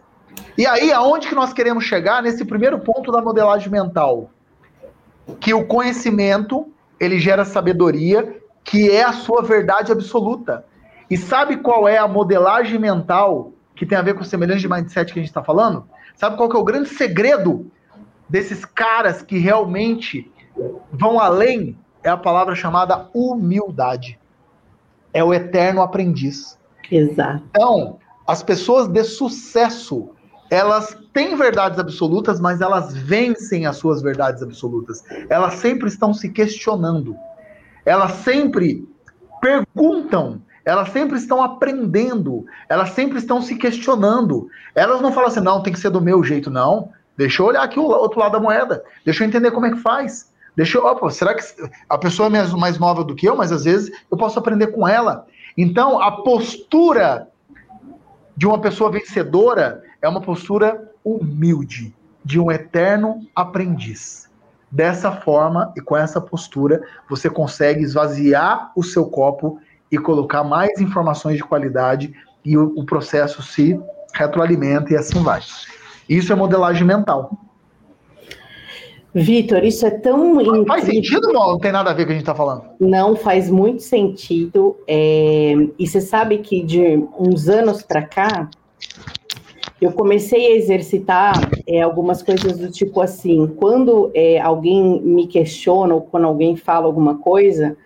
E 0.58 0.65
aí, 0.65 0.91
aonde 0.91 1.27
que 1.27 1.36
nós 1.36 1.53
queremos 1.53 1.84
chegar 1.84 2.24
nesse 2.24 2.43
primeiro 2.43 2.79
ponto 2.79 3.12
da 3.12 3.22
modelagem 3.22 3.70
mental? 3.70 4.32
Que 5.39 5.53
o 5.53 5.67
conhecimento 5.67 6.74
ele 7.00 7.20
gera 7.20 7.46
sabedoria, 7.46 8.41
que 8.63 8.89
é 8.89 9.03
a 9.03 9.13
sua 9.13 9.43
verdade 9.43 9.91
absoluta. 9.91 10.65
E 11.08 11.15
sabe 11.15 11.58
qual 11.58 11.88
é 11.88 12.00
a 12.00 12.08
modelagem 12.08 12.79
mental 12.79 13.51
que 13.75 13.86
tem 13.86 13.96
a 13.96 14.01
ver 14.01 14.15
com 14.15 14.22
o 14.22 14.25
semelhante 14.25 14.62
de 14.62 14.70
mindset 14.70 15.13
que 15.13 15.20
a 15.20 15.22
gente 15.22 15.29
está 15.29 15.43
falando? 15.43 15.88
Sabe 16.15 16.36
qual 16.36 16.50
que 16.50 16.55
é 16.55 16.60
o 16.60 16.63
grande 16.63 16.89
segredo 16.89 17.72
desses 18.27 18.65
caras 18.65 19.22
que 19.22 19.38
realmente 19.38 20.32
vão 20.91 21.20
além? 21.20 21.77
É 22.03 22.10
a 22.10 22.17
palavra 22.17 22.55
chamada 22.55 23.08
humildade. 23.13 24.20
É 25.13 25.24
o 25.24 25.32
eterno 25.32 25.84
aprendiz. 25.84 26.58
Exato. 26.95 27.43
Então, 27.50 27.97
as 28.27 28.43
pessoas 28.43 28.88
de 28.88 29.03
sucesso, 29.03 30.09
elas 30.50 30.95
têm 31.12 31.35
verdades 31.35 31.79
absolutas, 31.79 32.39
mas 32.39 32.62
elas 32.62 32.93
vencem 32.95 33.65
as 33.65 33.77
suas 33.77 34.01
verdades 34.01 34.43
absolutas. 34.43 35.03
Elas 35.29 35.55
sempre 35.55 35.88
estão 35.88 36.13
se 36.13 36.29
questionando. 36.29 37.15
Elas 37.85 38.12
sempre 38.12 38.88
perguntam. 39.41 40.41
Elas 40.63 40.89
sempre 40.89 41.17
estão 41.17 41.43
aprendendo. 41.43 42.45
Elas 42.69 42.91
sempre 42.91 43.17
estão 43.17 43.41
se 43.41 43.55
questionando. 43.55 44.47
Elas 44.75 45.01
não 45.01 45.12
falam 45.12 45.29
assim, 45.29 45.41
não, 45.41 45.63
tem 45.63 45.73
que 45.73 45.79
ser 45.79 45.89
do 45.89 46.00
meu 46.00 46.23
jeito, 46.23 46.50
não. 46.50 46.89
Deixa 47.17 47.41
eu 47.41 47.47
olhar 47.47 47.63
aqui 47.63 47.79
o 47.79 47.83
outro 47.83 48.19
lado 48.19 48.33
da 48.33 48.39
moeda. 48.39 48.83
Deixa 49.03 49.23
eu 49.23 49.27
entender 49.27 49.51
como 49.51 49.65
é 49.65 49.71
que 49.71 49.77
faz. 49.77 50.31
Deixa 50.55 50.77
eu, 50.77 50.85
opa, 50.85 51.09
será 51.09 51.33
que 51.33 51.43
a 51.89 51.97
pessoa 51.97 52.27
é 52.27 52.47
mais 52.55 52.77
nova 52.77 53.03
do 53.03 53.15
que 53.15 53.27
eu, 53.27 53.35
mas 53.35 53.51
às 53.51 53.63
vezes 53.63 53.91
eu 54.09 54.15
posso 54.15 54.38
aprender 54.38 54.67
com 54.67 54.88
ela. 54.88 55.25
Então, 55.57 56.01
a 56.01 56.12
postura 56.12 57.27
de 58.36 58.48
uma 58.48 58.60
pessoa 58.60 58.91
vencedora 58.91 59.83
é 60.01 60.07
uma 60.07 60.22
postura 60.22 60.91
humilde, 61.03 61.93
de 62.24 62.39
um 62.39 62.51
eterno 62.51 63.25
aprendiz. 63.36 64.29
Dessa 64.72 65.12
forma 65.12 65.72
e 65.77 65.81
com 65.81 65.95
essa 65.95 66.19
postura, 66.19 66.81
você 67.07 67.29
consegue 67.29 67.83
esvaziar 67.83 68.72
o 68.75 68.81
seu 68.81 69.05
copo 69.05 69.60
e 69.91 69.98
colocar 70.00 70.43
mais 70.43 70.81
informações 70.81 71.38
de 71.38 71.43
qualidade 71.43 72.13
e 72.43 72.57
o, 72.57 72.83
processo 72.83 73.43
se 73.43 73.79
retroalimenta 74.13 74.91
e 74.91 74.98
assim 74.98 75.22
vai. 75.22 75.41
Isso 76.10 76.33
é 76.33 76.36
modelagem 76.36 76.86
mental. 76.86 77.38
Vitor, 79.13 79.63
isso 79.63 79.86
é 79.86 79.91
tão. 79.91 80.65
Faz 80.65 80.86
sentido, 80.86 81.32
não? 81.32 81.51
Não 81.51 81.60
tem 81.60 81.72
nada 81.72 81.91
a 81.91 81.93
ver 81.93 82.03
com 82.03 82.05
o 82.05 82.08
que 82.08 82.12
a 82.13 82.15
gente 82.15 82.24
está 82.24 82.34
falando. 82.34 82.63
Não 82.79 83.15
faz 83.15 83.48
muito 83.48 83.84
sentido. 83.84 84.75
É... 84.88 85.53
E 85.77 85.88
você 85.88 86.01
sabe 86.01 86.39
que 86.39 86.63
de 86.63 87.03
uns 87.20 87.48
anos 87.48 87.84
para 87.84 88.01
cá, 88.01 88.50
eu 89.79 89.91
comecei 89.91 90.48
a 90.48 90.55
exercitar 90.55 91.34
é, 91.67 91.82
algumas 91.82 92.24
coisas 92.24 92.58
do 92.58 92.72
tipo 92.72 93.01
assim: 93.01 93.46
quando 93.55 94.10
é, 94.15 94.39
alguém 94.39 95.00
me 95.01 95.27
questiona, 95.27 95.93
ou 95.93 96.01
quando 96.01 96.25
alguém 96.25 96.55
fala 96.55 96.88
alguma 96.88 97.20
coisa, 97.20 97.77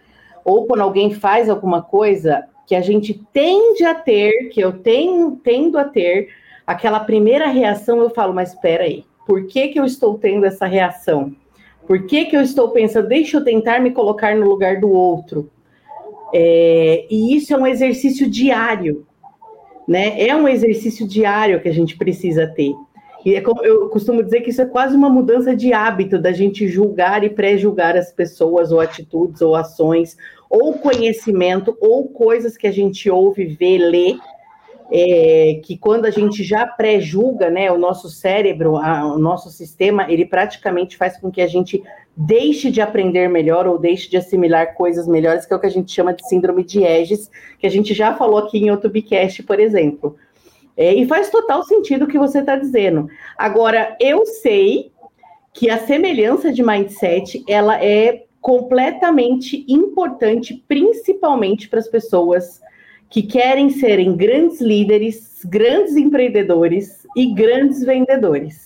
ou 0.45 0.65
quando 0.65 0.81
alguém 0.81 1.13
faz 1.13 1.49
alguma 1.49 1.81
coisa, 1.81 2.45
que 2.65 2.73
a 2.73 2.81
gente 2.81 3.21
tende 3.33 3.83
a 3.83 3.93
ter, 3.93 4.47
que 4.47 4.61
eu 4.61 4.79
tenho, 4.79 5.37
tendo 5.43 5.77
a 5.77 5.83
ter, 5.83 6.29
aquela 6.65 7.01
primeira 7.01 7.47
reação, 7.47 8.01
eu 8.01 8.09
falo, 8.09 8.33
mas 8.33 8.53
espera 8.53 8.85
aí 8.85 9.03
por 9.27 9.45
que, 9.45 9.67
que 9.67 9.79
eu 9.79 9.83
estou 9.83 10.17
tendo 10.17 10.45
essa 10.45 10.65
reação? 10.65 11.35
Por 11.85 12.05
que, 12.05 12.25
que 12.25 12.37
eu 12.37 12.41
estou 12.41 12.69
pensando, 12.69 13.09
deixa 13.09 13.37
eu 13.37 13.43
tentar 13.43 13.81
me 13.81 13.91
colocar 13.91 14.33
no 14.33 14.47
lugar 14.47 14.79
do 14.79 14.89
outro? 14.89 15.51
É, 16.33 17.05
e 17.09 17.35
isso 17.35 17.53
é 17.53 17.57
um 17.57 17.67
exercício 17.67 18.29
diário, 18.29 19.05
né? 19.85 20.25
É 20.25 20.33
um 20.33 20.47
exercício 20.47 21.05
diário 21.05 21.59
que 21.59 21.67
a 21.67 21.73
gente 21.73 21.97
precisa 21.97 22.47
ter. 22.47 22.73
E 23.25 23.35
é 23.35 23.41
como 23.41 23.63
eu 23.65 23.89
costumo 23.89 24.23
dizer 24.23 24.41
que 24.41 24.49
isso 24.49 24.61
é 24.61 24.65
quase 24.65 24.95
uma 24.95 25.09
mudança 25.09 25.53
de 25.53 25.73
hábito 25.73 26.17
da 26.17 26.31
gente 26.31 26.67
julgar 26.67 27.23
e 27.25 27.29
pré-julgar 27.29 27.97
as 27.97 28.11
pessoas, 28.11 28.71
ou 28.71 28.79
atitudes, 28.79 29.41
ou 29.41 29.55
ações, 29.55 30.15
ou 30.49 30.73
conhecimento, 30.73 31.77
ou 31.81 32.07
coisas 32.07 32.55
que 32.55 32.67
a 32.67 32.71
gente 32.71 33.09
ouve, 33.09 33.45
vê, 33.45 33.77
lê, 33.77 34.15
é, 34.91 35.59
que 35.63 35.77
quando 35.77 36.05
a 36.05 36.09
gente 36.09 36.43
já 36.43 36.65
pré-julga, 36.65 37.49
né, 37.49 37.71
o 37.71 37.77
nosso 37.77 38.09
cérebro, 38.09 38.77
a, 38.77 39.05
o 39.05 39.19
nosso 39.19 39.49
sistema, 39.49 40.09
ele 40.09 40.25
praticamente 40.25 40.97
faz 40.97 41.17
com 41.17 41.29
que 41.29 41.41
a 41.41 41.47
gente 41.47 41.83
deixe 42.15 42.71
de 42.71 42.81
aprender 42.81 43.29
melhor 43.29 43.67
ou 43.67 43.77
deixe 43.77 44.09
de 44.09 44.17
assimilar 44.17 44.73
coisas 44.73 45.07
melhores, 45.07 45.45
que 45.45 45.53
é 45.53 45.55
o 45.55 45.59
que 45.59 45.67
a 45.67 45.71
gente 45.71 45.91
chama 45.91 46.13
de 46.13 46.27
síndrome 46.27 46.63
de 46.63 46.83
Eges, 46.83 47.29
que 47.59 47.67
a 47.67 47.69
gente 47.69 47.93
já 47.93 48.15
falou 48.15 48.39
aqui 48.39 48.57
em 48.57 48.71
outro 48.71 48.89
Bicast, 48.89 49.43
por 49.43 49.59
exemplo. 49.59 50.15
É, 50.75 50.93
e 50.93 51.05
faz 51.07 51.29
total 51.29 51.63
sentido 51.63 52.05
o 52.05 52.07
que 52.07 52.17
você 52.17 52.39
está 52.39 52.55
dizendo. 52.55 53.09
Agora, 53.37 53.95
eu 53.99 54.25
sei 54.25 54.91
que 55.53 55.69
a 55.69 55.79
semelhança 55.79 56.51
de 56.51 56.63
mindset, 56.63 57.43
ela 57.47 57.83
é 57.83 58.25
completamente 58.39 59.65
importante, 59.67 60.63
principalmente 60.67 61.67
para 61.67 61.79
as 61.79 61.87
pessoas 61.87 62.61
que 63.09 63.23
querem 63.23 63.69
serem 63.69 64.15
grandes 64.15 64.59
líderes, 64.61 65.43
grandes 65.45 65.95
empreendedores 65.95 67.05
e 67.15 67.33
grandes 67.33 67.83
vendedores. 67.83 68.65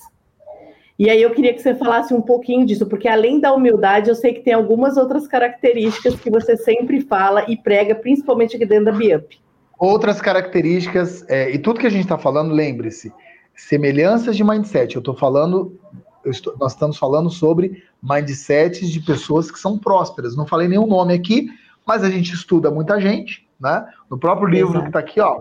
E 0.98 1.10
aí 1.10 1.22
eu 1.22 1.32
queria 1.32 1.54
que 1.54 1.62
você 1.62 1.74
falasse 1.74 2.14
um 2.14 2.22
pouquinho 2.22 2.66
disso, 2.66 2.86
porque 2.86 3.08
além 3.08 3.40
da 3.40 3.54
humildade, 3.54 4.10
eu 4.10 4.16
sei 4.16 4.34
que 4.34 4.42
tem 4.42 4.54
algumas 4.54 4.98
outras 4.98 5.28
características 5.28 6.16
que 6.20 6.30
você 6.30 6.56
sempre 6.56 7.02
fala 7.02 7.44
e 7.50 7.58
prega, 7.58 7.96
principalmente 7.96 8.56
aqui 8.56 8.66
dentro 8.66 8.86
da 8.86 8.92
Biup. 8.92 9.40
Outras 9.80 10.22
características, 10.22 11.26
é, 11.28 11.50
e 11.50 11.58
tudo 11.58 11.80
que 11.80 11.88
a 11.88 11.90
gente 11.90 12.04
está 12.04 12.20
falando, 12.20 12.54
lembre-se, 12.54 13.12
semelhanças 13.56 14.38
de 14.38 14.44
mindset. 14.44 14.96
Eu 14.96 15.00
estou 15.00 15.16
falando, 15.16 15.76
eu 16.24 16.30
estou, 16.30 16.56
nós 16.60 16.74
estamos 16.74 16.98
falando 16.98 17.32
sobre 17.32 17.84
mindsets 18.02 18.90
de 18.90 19.00
pessoas 19.00 19.50
que 19.50 19.58
são 19.58 19.80
prósperas. 19.80 20.36
Não 20.36 20.46
falei 20.46 20.68
nenhum 20.68 20.86
nome 20.86 21.16
aqui, 21.16 21.48
mas 21.84 22.04
a 22.04 22.12
gente 22.12 22.34
estuda 22.34 22.70
muita 22.70 23.02
gente, 23.02 23.48
né? 23.62 23.86
No 24.10 24.18
próprio 24.18 24.48
livro 24.48 24.72
Exato. 24.72 24.84
que 24.84 24.90
está 24.90 25.00
aqui, 25.00 25.22
ó, 25.22 25.40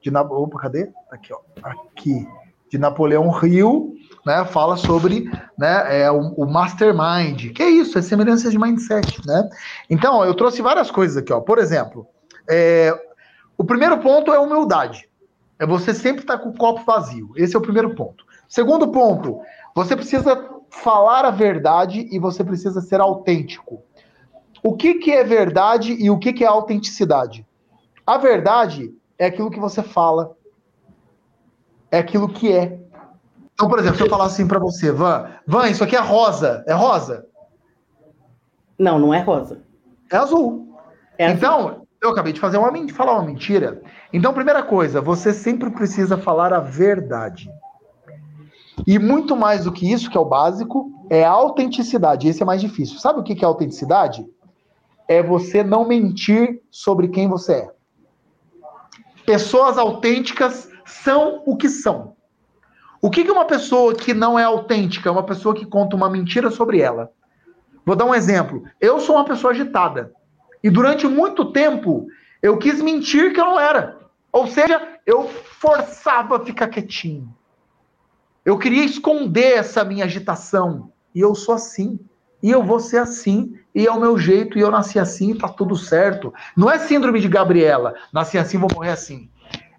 de 0.00 0.10
Opa, 0.10 0.58
cadê? 0.58 0.86
Tá 0.86 0.92
aqui, 1.12 1.32
ó, 1.32 1.38
aqui, 1.62 2.28
de 2.68 2.78
Napoleão 2.78 3.30
Hill, 3.42 3.94
né? 4.26 4.44
Fala 4.44 4.76
sobre, 4.76 5.30
né? 5.56 6.02
É 6.02 6.10
o, 6.10 6.34
o 6.34 6.46
mastermind. 6.46 7.52
Que 7.52 7.62
é 7.62 7.70
isso? 7.70 7.98
É 7.98 8.02
semelhança 8.02 8.50
de 8.50 8.58
mindset, 8.58 9.24
né? 9.26 9.48
Então, 9.88 10.16
ó, 10.16 10.24
eu 10.24 10.34
trouxe 10.34 10.60
várias 10.60 10.90
coisas 10.90 11.16
aqui, 11.16 11.32
ó. 11.32 11.40
Por 11.40 11.58
exemplo, 11.58 12.06
é, 12.48 12.92
o 13.56 13.64
primeiro 13.64 13.98
ponto 13.98 14.32
é 14.32 14.38
humildade. 14.38 15.08
É 15.58 15.66
você 15.66 15.94
sempre 15.94 16.22
estar 16.22 16.38
tá 16.38 16.42
com 16.42 16.50
o 16.50 16.56
copo 16.56 16.82
vazio. 16.84 17.30
Esse 17.36 17.54
é 17.54 17.58
o 17.58 17.62
primeiro 17.62 17.94
ponto. 17.94 18.24
Segundo 18.48 18.88
ponto, 18.88 19.40
você 19.74 19.94
precisa 19.94 20.50
falar 20.68 21.24
a 21.24 21.30
verdade 21.30 22.08
e 22.10 22.18
você 22.18 22.42
precisa 22.42 22.80
ser 22.80 23.00
autêntico. 23.00 23.82
O 24.62 24.76
que, 24.76 24.94
que 24.94 25.10
é 25.10 25.22
verdade 25.22 25.92
e 25.92 26.10
o 26.10 26.18
que, 26.18 26.32
que 26.32 26.44
é 26.44 26.46
autenticidade? 26.46 27.46
A 28.06 28.18
verdade 28.18 28.94
é 29.18 29.26
aquilo 29.26 29.50
que 29.50 29.60
você 29.60 29.82
fala. 29.82 30.36
É 31.90 31.98
aquilo 31.98 32.28
que 32.28 32.52
é. 32.52 32.78
Então, 33.54 33.68
por 33.68 33.78
exemplo, 33.78 33.96
se 33.96 34.02
eu 34.02 34.08
falar 34.08 34.24
assim 34.24 34.46
para 34.46 34.58
você, 34.58 34.90
Van, 34.90 35.30
Van, 35.46 35.68
isso 35.68 35.84
aqui 35.84 35.94
é 35.94 36.00
rosa. 36.00 36.64
É 36.66 36.72
rosa? 36.72 37.26
Não, 38.78 38.98
não 38.98 39.14
é 39.14 39.20
rosa. 39.20 39.62
É 40.10 40.16
azul. 40.16 40.76
É 41.18 41.30
então, 41.30 41.68
azul. 41.68 41.88
eu 42.00 42.10
acabei 42.10 42.32
de 42.32 42.40
fazer 42.40 42.58
uma 42.58 42.72
falar 42.92 43.12
uma 43.12 43.24
mentira. 43.24 43.82
Então, 44.12 44.34
primeira 44.34 44.62
coisa, 44.62 45.00
você 45.00 45.32
sempre 45.32 45.70
precisa 45.70 46.16
falar 46.16 46.52
a 46.52 46.60
verdade. 46.60 47.48
E 48.86 48.98
muito 48.98 49.36
mais 49.36 49.64
do 49.64 49.72
que 49.72 49.90
isso, 49.90 50.10
que 50.10 50.16
é 50.16 50.20
o 50.20 50.24
básico, 50.24 50.90
é 51.08 51.24
a 51.24 51.30
autenticidade. 51.30 52.26
Esse 52.26 52.42
é 52.42 52.46
mais 52.46 52.60
difícil. 52.60 52.98
Sabe 52.98 53.20
o 53.20 53.22
que 53.22 53.44
é 53.44 53.46
autenticidade? 53.46 54.26
É 55.06 55.22
você 55.22 55.62
não 55.62 55.86
mentir 55.86 56.60
sobre 56.70 57.08
quem 57.08 57.28
você 57.28 57.52
é. 57.52 57.70
Pessoas 59.26 59.78
autênticas 59.78 60.70
são 60.84 61.42
o 61.46 61.56
que 61.56 61.68
são. 61.68 62.16
O 63.00 63.10
que 63.10 63.26
é 63.26 63.32
uma 63.32 63.44
pessoa 63.44 63.94
que 63.94 64.14
não 64.14 64.38
é 64.38 64.44
autêntica? 64.44 65.08
É 65.08 65.12
uma 65.12 65.24
pessoa 65.24 65.54
que 65.54 65.66
conta 65.66 65.96
uma 65.96 66.08
mentira 66.08 66.50
sobre 66.50 66.80
ela. 66.80 67.10
Vou 67.84 67.96
dar 67.96 68.04
um 68.04 68.14
exemplo. 68.14 68.62
Eu 68.80 69.00
sou 69.00 69.16
uma 69.16 69.24
pessoa 69.24 69.52
agitada. 69.52 70.12
E 70.62 70.70
durante 70.70 71.06
muito 71.06 71.52
tempo 71.52 72.06
eu 72.40 72.56
quis 72.58 72.80
mentir 72.80 73.32
que 73.32 73.40
eu 73.40 73.44
não 73.44 73.58
era. 73.58 73.98
Ou 74.30 74.46
seja, 74.46 75.00
eu 75.04 75.28
forçava 75.28 76.44
ficar 76.44 76.68
quietinho. 76.68 77.34
Eu 78.44 78.58
queria 78.58 78.84
esconder 78.84 79.58
essa 79.58 79.84
minha 79.84 80.04
agitação. 80.04 80.92
E 81.14 81.20
eu 81.20 81.34
sou 81.34 81.54
assim. 81.54 81.98
E 82.42 82.50
eu 82.50 82.62
vou 82.62 82.80
ser 82.80 82.98
assim. 82.98 83.56
E 83.74 83.86
é 83.86 83.90
o 83.90 84.00
meu 84.00 84.18
jeito. 84.18 84.58
E 84.58 84.60
eu 84.60 84.70
nasci 84.70 84.98
assim. 84.98 85.34
Tá 85.34 85.48
tudo 85.48 85.76
certo. 85.76 86.32
Não 86.56 86.70
é 86.70 86.78
síndrome 86.78 87.20
de 87.20 87.28
Gabriela. 87.28 87.94
Nasci 88.12 88.38
assim, 88.38 88.58
vou 88.58 88.68
morrer 88.74 88.90
assim. 88.90 89.30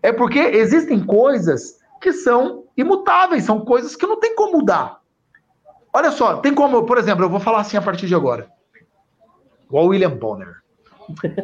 É 0.02 0.12
porque 0.12 0.40
existem 0.40 1.04
coisas 1.04 1.80
que 2.02 2.14
são 2.14 2.64
imutáveis. 2.78 3.44
São 3.44 3.66
coisas 3.66 3.96
que 3.96 4.08
não 4.08 4.20
tem 4.20 4.36
como 4.36 4.60
mudar. 4.60 5.00
Olha 5.94 6.10
só, 6.10 6.38
tem 6.38 6.54
como, 6.54 6.84
por 6.86 6.98
exemplo, 6.98 7.24
eu 7.24 7.30
vou 7.30 7.40
falar 7.40 7.62
assim 7.62 7.78
a 7.78 7.82
partir 7.82 8.08
de 8.08 8.16
agora. 8.16 8.48
Igual 9.68 9.88
William 9.88 10.16
Bonner. 10.16 10.64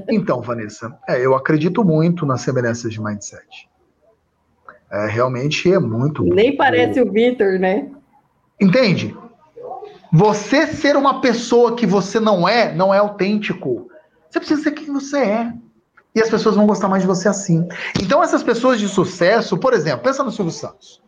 Então, 0.09 0.41
Vanessa, 0.41 0.97
é, 1.07 1.23
eu 1.23 1.35
acredito 1.35 1.83
muito 1.83 2.25
nas 2.25 2.41
semelhanças 2.41 2.91
de 2.91 3.01
mindset. 3.01 3.69
É, 4.91 5.05
realmente 5.07 5.71
é 5.71 5.77
muito. 5.77 6.23
Nem 6.23 6.55
parece 6.55 7.01
o 7.01 7.11
Victor, 7.11 7.59
né? 7.59 7.91
Entende? 8.59 9.15
Você 10.11 10.67
ser 10.67 10.95
uma 10.95 11.21
pessoa 11.21 11.75
que 11.75 11.85
você 11.85 12.19
não 12.19 12.47
é, 12.47 12.73
não 12.73 12.93
é 12.93 12.97
autêntico. 12.97 13.89
Você 14.29 14.39
precisa 14.39 14.63
ser 14.63 14.71
quem 14.71 14.91
você 14.91 15.17
é. 15.19 15.53
E 16.15 16.21
as 16.21 16.29
pessoas 16.29 16.55
vão 16.55 16.65
gostar 16.65 16.87
mais 16.87 17.03
de 17.03 17.07
você 17.07 17.29
assim. 17.29 17.67
Então, 18.01 18.23
essas 18.23 18.41
pessoas 18.41 18.79
de 18.79 18.87
sucesso, 18.87 19.57
por 19.57 19.73
exemplo, 19.73 20.03
pensa 20.03 20.23
no 20.23 20.31
Silvio 20.31 20.51
Santos. 20.51 21.01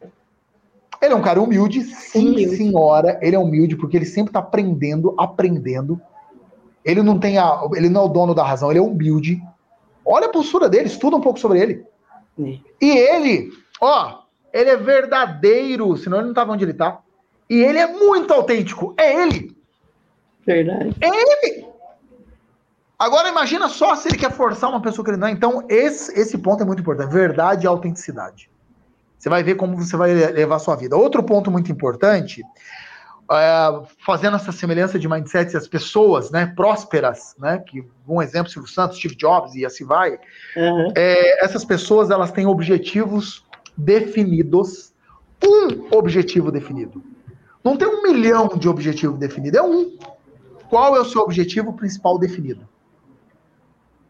Ele 1.02 1.14
é 1.14 1.16
um 1.16 1.22
cara 1.22 1.42
humilde, 1.42 1.84
sim, 1.84 2.30
humilde. 2.30 2.58
senhora. 2.58 3.18
Ele 3.22 3.36
é 3.36 3.40
humilde 3.40 3.76
porque 3.76 3.98
ele 3.98 4.06
sempre 4.06 4.30
está 4.30 4.40
aprendendo, 4.40 5.16
aprendendo. 5.18 6.00
Ele 6.86 7.02
não 7.02 7.20
tem 7.20 7.40
a, 7.40 7.62
ele 7.74 7.90
não 7.90 8.02
é 8.02 8.06
o 8.06 8.10
dono 8.10 8.36
da 8.36 8.44
razão, 8.44 8.70
ele 8.70 8.80
é 8.80 8.84
humilde. 8.84 9.42
Olha 10.06 10.28
a 10.28 10.32
postura 10.32 10.70
dele, 10.70 10.86
estuda 10.86 11.16
um 11.16 11.22
pouco 11.22 11.40
sobre 11.40 11.60
ele. 11.60 11.84
Sim. 12.36 12.62
E 12.80 12.90
ele, 12.90 13.50
ó, 13.80 14.20
ele 14.54 14.70
é 14.70 14.78
verdadeiro, 14.78 15.96
senão 15.98 16.20
ele 16.20 16.28
não 16.28 16.34
tava 16.34 16.52
onde 16.52 16.64
ele 16.64 16.74
tá. 16.74 17.00
E 17.52 17.62
ele 17.62 17.80
é 17.80 17.86
muito 17.86 18.34
autêntico. 18.34 18.96
É 18.98 19.24
ele. 19.24 19.54
Verdade. 20.48 20.96
É 21.02 21.08
ele. 21.10 21.66
Agora 22.98 23.28
imagina 23.28 23.68
só 23.68 23.94
se 23.94 24.08
ele 24.08 24.18
quer 24.18 24.32
forçar 24.32 24.70
uma 24.70 24.82
pessoa 24.82 25.04
que 25.04 25.12
ele 25.12 25.18
não 25.18 25.28
é. 25.28 25.32
Então, 25.32 25.66
esse, 25.68 26.18
esse 26.18 26.38
ponto 26.38 26.64
é 26.64 26.66
muito 26.66 26.80
importante. 26.80 27.12
Verdade 27.12 27.66
e 27.66 27.68
autenticidade. 27.68 28.50
Você 29.20 29.28
vai 29.28 29.44
ver 29.44 29.56
como 29.56 29.76
você 29.76 29.98
vai 29.98 30.14
levar 30.14 30.56
a 30.56 30.60
sua 30.60 30.78
vida. 30.78 30.96
Outro 30.96 31.22
ponto 31.24 31.52
muito 31.52 31.70
importante, 31.70 32.42
é, 33.30 33.82
fazendo 34.06 34.38
essa 34.38 34.54
semelhança 34.54 34.98
de 34.98 35.10
mindset, 35.10 35.58
as 35.58 35.68
pessoas 35.68 36.32
né, 36.32 36.54
prósperas, 36.56 37.36
né, 37.38 37.62
que 37.68 37.86
um 38.08 38.22
exemplo, 38.22 38.50
Silvio 38.50 38.72
Santos, 38.72 38.98
Steve 38.98 39.16
Jobs 39.16 39.56
e 39.56 39.66
assim 39.66 39.84
vai, 39.84 40.12
uhum. 40.56 40.94
é, 40.96 41.44
essas 41.44 41.66
pessoas 41.66 42.10
elas 42.10 42.32
têm 42.32 42.46
objetivos 42.46 43.46
definidos 43.76 44.92
um 45.44 45.98
objetivo 45.98 46.52
definido. 46.52 47.04
Não 47.64 47.78
tem 47.78 47.88
um 47.88 48.02
milhão 48.02 48.48
de 48.48 48.68
objetivos 48.68 49.20
definidos, 49.20 49.60
é 49.60 49.64
um. 49.64 49.98
Qual 50.70 50.96
é 50.96 51.00
o 51.00 51.06
seu 51.06 51.22
objetivo 51.22 51.74
principal 51.74 52.18
definido? 52.18 52.68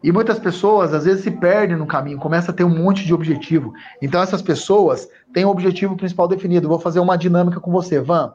E 0.03 0.11
muitas 0.11 0.39
pessoas, 0.39 0.93
às 0.93 1.05
vezes, 1.05 1.23
se 1.23 1.31
perdem 1.31 1.77
no 1.77 1.85
caminho, 1.85 2.17
começa 2.17 2.51
a 2.51 2.53
ter 2.53 2.63
um 2.63 2.75
monte 2.75 3.05
de 3.05 3.13
objetivo. 3.13 3.73
Então, 4.01 4.21
essas 4.21 4.41
pessoas 4.41 5.07
têm 5.31 5.45
um 5.45 5.49
objetivo 5.49 5.95
principal 5.95 6.27
definido. 6.27 6.67
Vou 6.67 6.79
fazer 6.79 6.99
uma 6.99 7.17
dinâmica 7.17 7.59
com 7.59 7.71
você, 7.71 7.99
Van. 7.99 8.33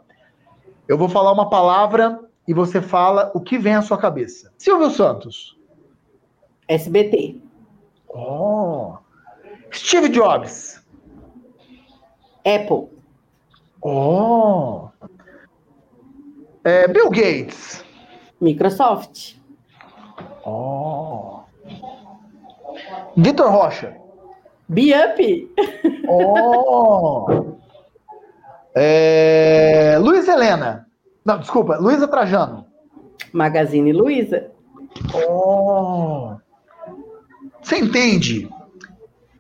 Eu 0.86 0.96
vou 0.96 1.08
falar 1.08 1.32
uma 1.32 1.50
palavra 1.50 2.20
e 2.46 2.54
você 2.54 2.80
fala 2.80 3.32
o 3.34 3.40
que 3.40 3.58
vem 3.58 3.74
à 3.74 3.82
sua 3.82 3.98
cabeça. 3.98 4.52
Silvio 4.56 4.90
Santos. 4.90 5.56
SBT. 6.68 7.40
Oh. 8.08 8.94
Steve 9.72 10.08
Jobs. 10.08 10.80
Apple. 12.44 12.95
Oh. 13.82 14.88
É, 16.64 16.88
Bill 16.88 17.10
Gates. 17.10 17.84
Microsoft. 18.40 19.36
Oh. 20.44 21.40
Vitor 23.16 23.50
Rocha. 23.50 23.96
Biup. 24.68 25.50
Oh. 26.08 27.56
É, 28.72 29.98
Luiz 30.00 30.28
Helena. 30.28 30.86
Não, 31.24 31.40
desculpa, 31.40 31.78
Luísa 31.78 32.06
Trajano. 32.06 32.64
Magazine 33.32 33.92
Luiza. 33.92 34.52
Oh. 35.12 36.36
Você 37.60 37.78
entende 37.78 38.48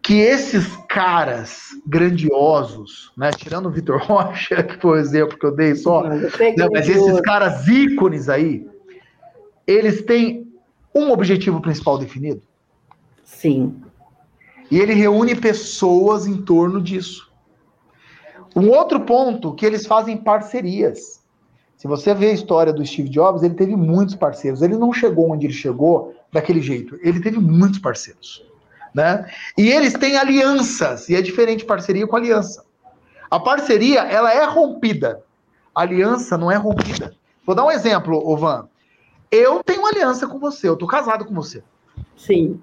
que 0.02 0.18
esses 0.18 0.76
caras 0.96 1.78
grandiosos, 1.86 3.12
né, 3.14 3.30
tirando 3.30 3.66
o 3.66 3.70
Vitor 3.70 4.00
Rocha, 4.02 4.62
que 4.62 4.80
foi 4.80 4.92
o 4.92 5.00
exemplo 5.00 5.38
que 5.38 5.44
eu 5.44 5.54
dei 5.54 5.74
só, 5.74 6.02
não, 6.02 6.16
né, 6.16 6.30
mas 6.72 6.88
esses 6.88 7.20
caras 7.20 7.68
ícones 7.68 8.30
aí, 8.30 8.66
eles 9.66 10.02
têm 10.06 10.50
um 10.94 11.10
objetivo 11.10 11.60
principal 11.60 11.98
definido? 11.98 12.40
Sim. 13.22 13.76
E 14.70 14.78
ele 14.80 14.94
reúne 14.94 15.34
pessoas 15.34 16.26
em 16.26 16.40
torno 16.40 16.80
disso. 16.80 17.30
Um 18.56 18.70
outro 18.70 19.00
ponto 19.00 19.52
que 19.52 19.66
eles 19.66 19.86
fazem 19.86 20.16
parcerias. 20.16 21.22
Se 21.76 21.86
você 21.86 22.14
vê 22.14 22.30
a 22.30 22.32
história 22.32 22.72
do 22.72 22.84
Steve 22.86 23.10
Jobs, 23.10 23.42
ele 23.42 23.52
teve 23.52 23.76
muitos 23.76 24.14
parceiros. 24.14 24.62
Ele 24.62 24.78
não 24.78 24.94
chegou 24.94 25.30
onde 25.30 25.44
ele 25.44 25.52
chegou 25.52 26.14
daquele 26.32 26.62
jeito. 26.62 26.98
Ele 27.02 27.20
teve 27.20 27.38
muitos 27.38 27.80
parceiros. 27.80 28.46
Né? 28.96 29.30
E 29.58 29.68
eles 29.68 29.92
têm 29.92 30.16
alianças, 30.16 31.10
e 31.10 31.14
é 31.14 31.20
diferente 31.20 31.66
parceria 31.66 32.06
com 32.06 32.16
aliança. 32.16 32.64
A 33.30 33.38
parceria, 33.38 34.00
ela 34.00 34.32
é 34.32 34.42
rompida. 34.46 35.22
A 35.74 35.82
aliança 35.82 36.38
não 36.38 36.50
é 36.50 36.56
rompida. 36.56 37.14
Vou 37.44 37.54
dar 37.54 37.66
um 37.66 37.70
exemplo, 37.70 38.16
Ovan. 38.26 38.66
Eu 39.30 39.62
tenho 39.62 39.84
aliança 39.84 40.26
com 40.26 40.38
você, 40.38 40.66
eu 40.66 40.76
tô 40.76 40.86
casado 40.86 41.26
com 41.26 41.34
você. 41.34 41.62
Sim. 42.16 42.58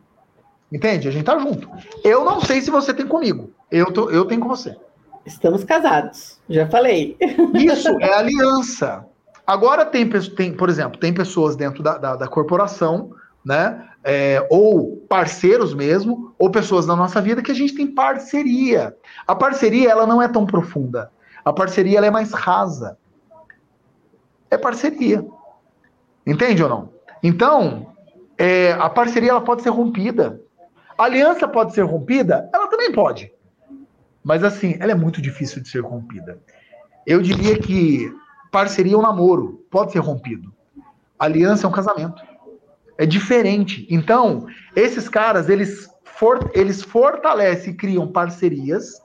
Entende? 0.72 1.08
A 1.08 1.12
gente 1.12 1.24
tá 1.24 1.38
junto. 1.38 1.70
Eu 2.04 2.26
não 2.26 2.42
sei 2.42 2.62
se 2.62 2.72
você 2.72 2.96
tem 2.96 3.06
comigo. 3.06 3.52
Eu, 3.70 3.94
tô, 3.94 4.10
eu 4.10 4.26
tenho 4.26 4.42
com 4.42 4.48
você. 4.48 4.76
Estamos 5.24 5.64
casados, 5.64 6.40
já 6.50 6.68
falei. 6.68 7.16
Isso 7.54 7.90
é 8.02 8.12
aliança. 8.12 9.06
Agora 9.46 9.86
tem, 9.86 10.10
tem 10.10 10.52
por 10.52 10.68
exemplo, 10.68 11.00
tem 11.00 11.14
pessoas 11.14 11.56
dentro 11.56 11.84
da, 11.84 12.00
da, 12.00 12.16
da 12.16 12.28
corporação, 12.28 13.12
né? 13.46 13.90
É, 14.04 14.46
ou 14.50 14.98
parceiros 15.08 15.74
mesmo, 15.74 16.34
ou 16.38 16.50
pessoas 16.50 16.86
da 16.86 16.96
nossa 16.96 17.22
vida 17.22 17.42
que 17.42 17.52
a 17.52 17.56
gente 17.56 17.76
tem 17.76 17.88
parceria. 17.88 18.96
A 19.26 19.36
parceria 19.36 19.90
ela 19.90 20.06
não 20.06 20.22
é 20.22 20.28
tão 20.28 20.46
profunda. 20.46 21.12
A 21.44 21.54
parceria 21.54 21.98
ela 21.98 22.08
é 22.08 22.12
mais 22.12 22.32
rasa. 22.32 22.98
É 24.50 24.58
parceria. 24.58 25.26
Entende 26.26 26.64
ou 26.64 26.70
não? 26.70 26.90
Então, 27.22 27.94
é, 28.38 28.74
a 28.74 28.90
parceria 28.90 29.32
ela 29.32 29.42
pode 29.42 29.62
ser 29.62 29.70
rompida. 29.70 30.42
A 30.98 31.06
aliança 31.06 31.48
pode 31.48 31.74
ser 31.74 31.84
rompida? 31.84 32.50
Ela 32.54 32.68
também 32.68 32.92
pode. 32.92 33.32
Mas 34.24 34.44
assim, 34.44 34.76
ela 34.80 34.92
é 34.92 34.96
muito 34.96 35.22
difícil 35.22 35.62
de 35.62 35.70
ser 35.70 35.82
rompida. 35.82 36.40
Eu 37.06 37.22
diria 37.22 37.58
que 37.60 38.14
parceria 38.52 38.94
é 38.94 38.98
um 38.98 39.02
namoro, 39.02 39.66
pode 39.70 39.92
ser 39.92 40.00
rompido. 40.00 40.54
Aliança 41.20 41.66
é 41.66 41.70
um 41.70 41.74
casamento. 41.74 42.22
É 42.98 43.06
diferente. 43.06 43.88
Então, 43.90 44.46
esses 44.76 45.10
caras, 45.10 45.50
eles, 45.50 45.88
for, 46.04 46.52
eles 46.54 46.82
fortalecem 46.82 47.74
e 47.74 47.76
criam 47.76 48.08
parcerias, 48.08 49.02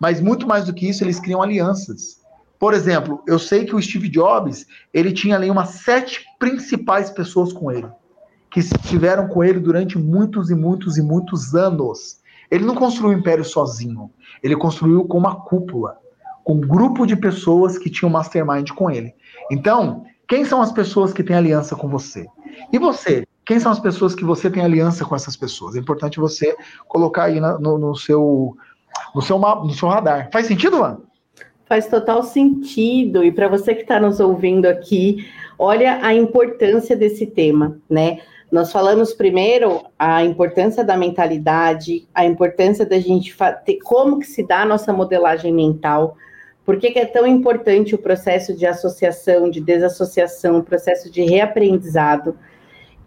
mas 0.00 0.20
muito 0.20 0.46
mais 0.46 0.64
do 0.64 0.74
que 0.74 0.88
isso, 0.88 1.04
eles 1.04 1.20
criam 1.20 1.42
alianças. 1.42 2.20
Por 2.58 2.74
exemplo, 2.74 3.22
eu 3.26 3.38
sei 3.38 3.64
que 3.64 3.74
o 3.74 3.80
Steve 3.80 4.08
Jobs, 4.08 4.66
ele 4.92 5.12
tinha 5.12 5.36
ali 5.36 5.50
umas 5.50 5.70
sete 5.70 6.24
principais 6.38 7.10
pessoas 7.10 7.52
com 7.52 7.70
ele, 7.70 7.88
que 8.50 8.60
estiveram 8.60 9.28
com 9.28 9.42
ele 9.42 9.58
durante 9.58 9.96
muitos 9.98 10.50
e 10.50 10.54
muitos 10.54 10.98
e 10.98 11.02
muitos 11.02 11.54
anos. 11.54 12.20
Ele 12.50 12.64
não 12.64 12.74
construiu 12.74 13.16
o 13.16 13.18
império 13.18 13.44
sozinho. 13.44 14.10
Ele 14.42 14.56
construiu 14.56 15.04
com 15.04 15.16
uma 15.16 15.36
cúpula, 15.36 15.96
com 16.44 16.54
um 16.54 16.60
grupo 16.60 17.06
de 17.06 17.16
pessoas 17.16 17.78
que 17.78 17.88
tinham 17.88 18.10
mastermind 18.10 18.70
com 18.70 18.90
ele. 18.90 19.14
Então, 19.50 20.04
quem 20.28 20.44
são 20.44 20.60
as 20.60 20.72
pessoas 20.72 21.12
que 21.12 21.22
têm 21.22 21.36
aliança 21.36 21.74
com 21.74 21.88
você? 21.88 22.26
E 22.72 22.78
você? 22.78 23.26
Quem 23.44 23.58
são 23.58 23.72
as 23.72 23.80
pessoas 23.80 24.14
que 24.14 24.24
você 24.24 24.48
tem 24.48 24.62
aliança 24.62 25.04
com 25.04 25.16
essas 25.16 25.36
pessoas? 25.36 25.74
É 25.74 25.78
importante 25.78 26.20
você 26.20 26.56
colocar 26.86 27.24
aí 27.24 27.40
no, 27.40 27.78
no 27.78 27.96
seu, 27.96 28.56
no, 29.14 29.20
seu, 29.20 29.38
no 29.38 29.70
seu 29.70 29.88
radar. 29.88 30.28
Faz 30.32 30.46
sentido, 30.46 30.76
Luan? 30.76 30.98
Faz 31.66 31.86
total 31.86 32.22
sentido. 32.22 33.24
E 33.24 33.32
para 33.32 33.48
você 33.48 33.74
que 33.74 33.82
está 33.82 33.98
nos 33.98 34.20
ouvindo 34.20 34.66
aqui, 34.66 35.26
olha 35.58 35.98
a 36.02 36.14
importância 36.14 36.96
desse 36.96 37.26
tema, 37.26 37.78
né? 37.88 38.20
Nós 38.50 38.72
falamos 38.72 39.12
primeiro 39.12 39.84
a 39.96 40.24
importância 40.24 40.82
da 40.82 40.96
mentalidade, 40.96 42.08
a 42.12 42.24
importância 42.24 42.84
da 42.84 42.98
gente 42.98 43.36
ter 43.64 43.78
como 43.78 44.18
que 44.18 44.26
se 44.26 44.44
dá 44.44 44.62
a 44.62 44.66
nossa 44.66 44.92
modelagem 44.92 45.52
mental, 45.54 46.16
por 46.70 46.78
que, 46.78 46.92
que 46.92 47.00
é 47.00 47.04
tão 47.04 47.26
importante 47.26 47.96
o 47.96 47.98
processo 47.98 48.54
de 48.54 48.64
associação, 48.64 49.50
de 49.50 49.60
desassociação, 49.60 50.58
o 50.58 50.62
processo 50.62 51.10
de 51.10 51.20
reaprendizado. 51.20 52.36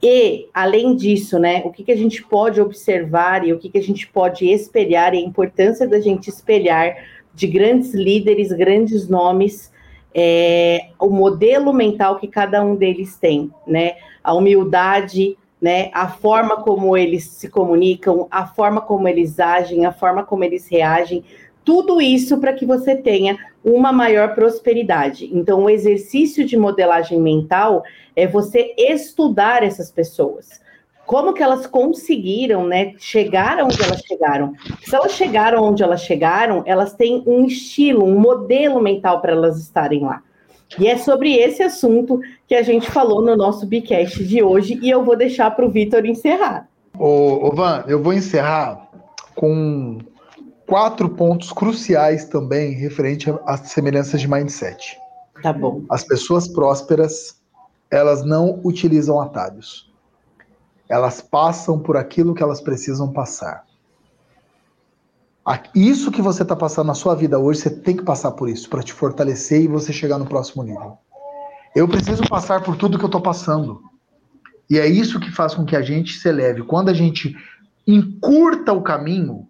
E, 0.02 0.50
além 0.54 0.98
disso, 0.98 1.40
né, 1.40 1.62
o 1.64 1.72
que, 1.72 1.82
que 1.82 1.92
a 1.94 1.96
gente 1.96 2.22
pode 2.22 2.60
observar 2.60 3.48
e 3.48 3.54
o 3.54 3.58
que, 3.58 3.70
que 3.70 3.78
a 3.78 3.82
gente 3.82 4.06
pode 4.06 4.46
espelhar, 4.52 5.14
e 5.14 5.20
a 5.20 5.22
importância 5.22 5.88
da 5.88 6.02
gente 6.02 6.30
espelhar 6.30 6.94
de 7.34 7.48
grandes 7.48 7.94
líderes, 7.94 8.52
grandes 8.52 9.08
nomes, 9.08 9.72
é, 10.14 10.88
o 11.00 11.10
modelo 11.10 11.72
mental 11.72 12.20
que 12.20 12.28
cada 12.28 12.62
um 12.62 12.76
deles 12.76 13.16
tem, 13.16 13.50
né? 13.66 13.94
A 14.22 14.34
humildade, 14.34 15.38
né? 15.62 15.90
A 15.94 16.10
forma 16.10 16.58
como 16.58 16.98
eles 16.98 17.24
se 17.30 17.48
comunicam, 17.48 18.28
a 18.30 18.46
forma 18.46 18.82
como 18.82 19.08
eles 19.08 19.40
agem, 19.40 19.86
a 19.86 19.94
forma 19.94 20.22
como 20.22 20.44
eles 20.44 20.68
reagem, 20.68 21.24
tudo 21.64 22.02
isso 22.02 22.38
para 22.38 22.54
que 22.54 22.66
você 22.66 22.96
tenha 22.96 23.38
uma 23.64 23.92
maior 23.92 24.36
prosperidade. 24.36 25.30
Então, 25.34 25.64
o 25.64 25.70
exercício 25.70 26.46
de 26.46 26.58
modelagem 26.58 27.20
mental 27.20 27.84
é 28.16 28.28
você 28.28 28.74
estudar 28.78 29.64
essas 29.64 29.92
pessoas 29.92 30.62
como 31.06 31.34
que 31.34 31.44
elas 31.44 31.68
conseguiram, 31.68 32.66
né, 32.66 32.94
chegar 32.98 33.62
onde 33.64 33.82
elas 33.84 34.02
chegaram. 34.02 34.54
Se 34.82 34.96
elas 34.96 35.12
chegaram 35.12 35.64
onde 35.64 35.84
elas 35.84 36.02
chegaram, 36.02 36.64
elas 36.66 36.94
têm 36.94 37.24
um 37.28 37.46
estilo, 37.46 38.06
um 38.06 38.18
modelo 38.18 38.82
mental 38.82 39.22
para 39.22 39.34
elas 39.34 39.60
estarem 39.60 40.04
lá. 40.04 40.22
E 40.80 40.88
é 40.88 40.98
sobre 40.98 41.36
esse 41.36 41.62
assunto 41.62 42.20
que 42.48 42.56
a 42.56 42.64
gente 42.64 42.90
falou 42.90 43.22
no 43.22 43.36
nosso 43.36 43.66
Bicast 43.66 44.24
de 44.24 44.42
hoje, 44.42 44.80
e 44.82 44.90
eu 44.90 45.04
vou 45.04 45.16
deixar 45.16 45.52
para 45.52 45.66
o 45.66 45.70
Vitor 45.70 46.06
encerrar. 46.06 46.68
Ô, 46.98 47.52
Van, 47.54 47.84
eu 47.88 48.02
vou 48.02 48.14
encerrar 48.14 48.88
com 49.36 50.00
quatro 50.68 51.10
pontos 51.10 51.52
cruciais 51.52 52.26
também 52.26 52.74
referente 52.74 53.34
às 53.46 53.62
semelhanças 53.72 54.22
de 54.22 54.28
mindset. 54.28 54.98
Tá 55.42 55.52
bom. 55.52 55.84
As 55.90 56.04
pessoas 56.04 56.48
prósperas, 56.48 57.42
elas 57.92 58.24
não 58.24 58.60
utilizam 58.64 59.20
atalhos 59.20 59.94
elas 60.94 61.22
passam 61.22 61.80
por 61.80 61.98
aquilo 61.98 62.36
que 62.36 62.44
elas 62.44 62.62
precisam 62.62 63.12
passar. 63.12 63.66
Isso 65.76 66.12
que 66.12 66.22
você 66.22 66.44
está 66.44 66.56
passando 66.56 66.88
na 66.88 66.94
sua 66.94 67.16
vida 67.16 67.40
hoje, 67.40 67.62
você 67.62 67.70
tem 67.70 67.98
que 67.98 68.04
passar 68.04 68.32
por 68.32 68.48
isso 68.48 68.70
para 68.70 68.84
te 68.84 68.94
fortalecer 68.94 69.62
e 69.62 69.68
você 69.68 69.92
chegar 69.92 70.18
no 70.18 70.28
próximo 70.28 70.64
nível. 70.64 70.98
Eu 71.76 71.88
preciso 71.88 72.24
passar 72.30 72.62
por 72.62 72.78
tudo 72.78 72.98
que 72.98 73.04
eu 73.04 73.08
estou 73.08 73.22
passando. 73.22 73.82
E 74.70 74.78
é 74.78 74.88
isso 74.88 75.20
que 75.20 75.32
faz 75.32 75.56
com 75.56 75.66
que 75.66 75.76
a 75.76 75.82
gente 75.82 76.18
se 76.18 76.30
eleve. 76.30 76.64
Quando 76.64 76.90
a 76.90 76.94
gente 76.94 77.36
encurta 77.86 78.72
o 78.72 78.82
caminho, 78.82 79.48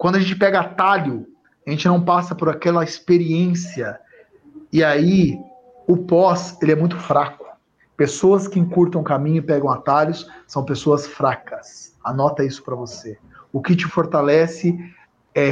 quando 0.00 0.16
a 0.16 0.18
gente 0.18 0.34
pega 0.34 0.60
atalho, 0.60 1.26
a 1.66 1.70
gente 1.70 1.86
não 1.86 2.02
passa 2.02 2.34
por 2.34 2.48
aquela 2.48 2.82
experiência. 2.82 4.00
E 4.72 4.82
aí, 4.82 5.38
o 5.86 5.94
pós, 5.94 6.56
ele 6.62 6.72
é 6.72 6.74
muito 6.74 6.96
fraco. 6.96 7.44
Pessoas 7.98 8.48
que 8.48 8.58
encurtam 8.58 9.02
caminho 9.02 9.36
e 9.36 9.42
pegam 9.42 9.68
atalhos 9.68 10.26
são 10.46 10.64
pessoas 10.64 11.06
fracas. 11.06 11.94
Anota 12.02 12.42
isso 12.42 12.64
para 12.64 12.74
você. 12.74 13.18
O 13.52 13.60
que 13.60 13.76
te 13.76 13.84
fortalece 13.84 14.74
é, 15.34 15.50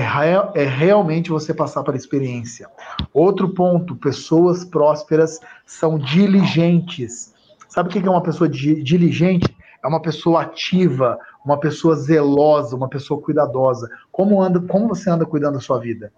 é 0.55 0.65
realmente 0.65 1.29
você 1.29 1.53
passar 1.53 1.83
pela 1.83 1.99
experiência. 1.99 2.71
Outro 3.13 3.51
ponto: 3.51 3.97
pessoas 3.97 4.65
prósperas 4.65 5.39
são 5.67 5.99
diligentes. 5.99 7.35
Sabe 7.69 7.91
o 7.91 7.93
que 7.93 7.99
é 7.99 8.11
uma 8.11 8.23
pessoa 8.23 8.49
diligente? 8.49 9.55
É 9.83 9.87
uma 9.87 10.03
pessoa 10.03 10.43
ativa, 10.43 11.19
uma 11.45 11.59
pessoa 11.59 11.95
zelosa, 11.95 12.77
uma 12.77 12.89
pessoa 12.89 13.21
cuidadosa. 13.21 13.89
Como, 14.11 14.43
anda, 14.43 14.61
como 14.61 14.89
você 14.89 15.09
anda 15.09 15.25
cuidando 15.25 15.55
da 15.55 15.61
sua 15.61 15.79
vida? 15.79 16.13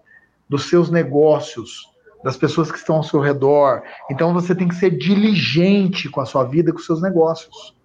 Dos 0.49 0.67
seus 0.67 0.89
negócios, 0.89 1.91
das 2.23 2.37
pessoas 2.37 2.71
que 2.71 2.77
estão 2.77 2.97
ao 2.97 3.03
seu 3.03 3.19
redor. 3.19 3.83
Então 4.09 4.33
você 4.33 4.55
tem 4.55 4.67
que 4.67 4.75
ser 4.75 4.91
diligente 4.91 6.09
com 6.09 6.21
a 6.21 6.25
sua 6.25 6.43
vida 6.43 6.71
com 6.71 6.79
os 6.79 6.85
seus 6.85 7.01
negócios. 7.01 7.75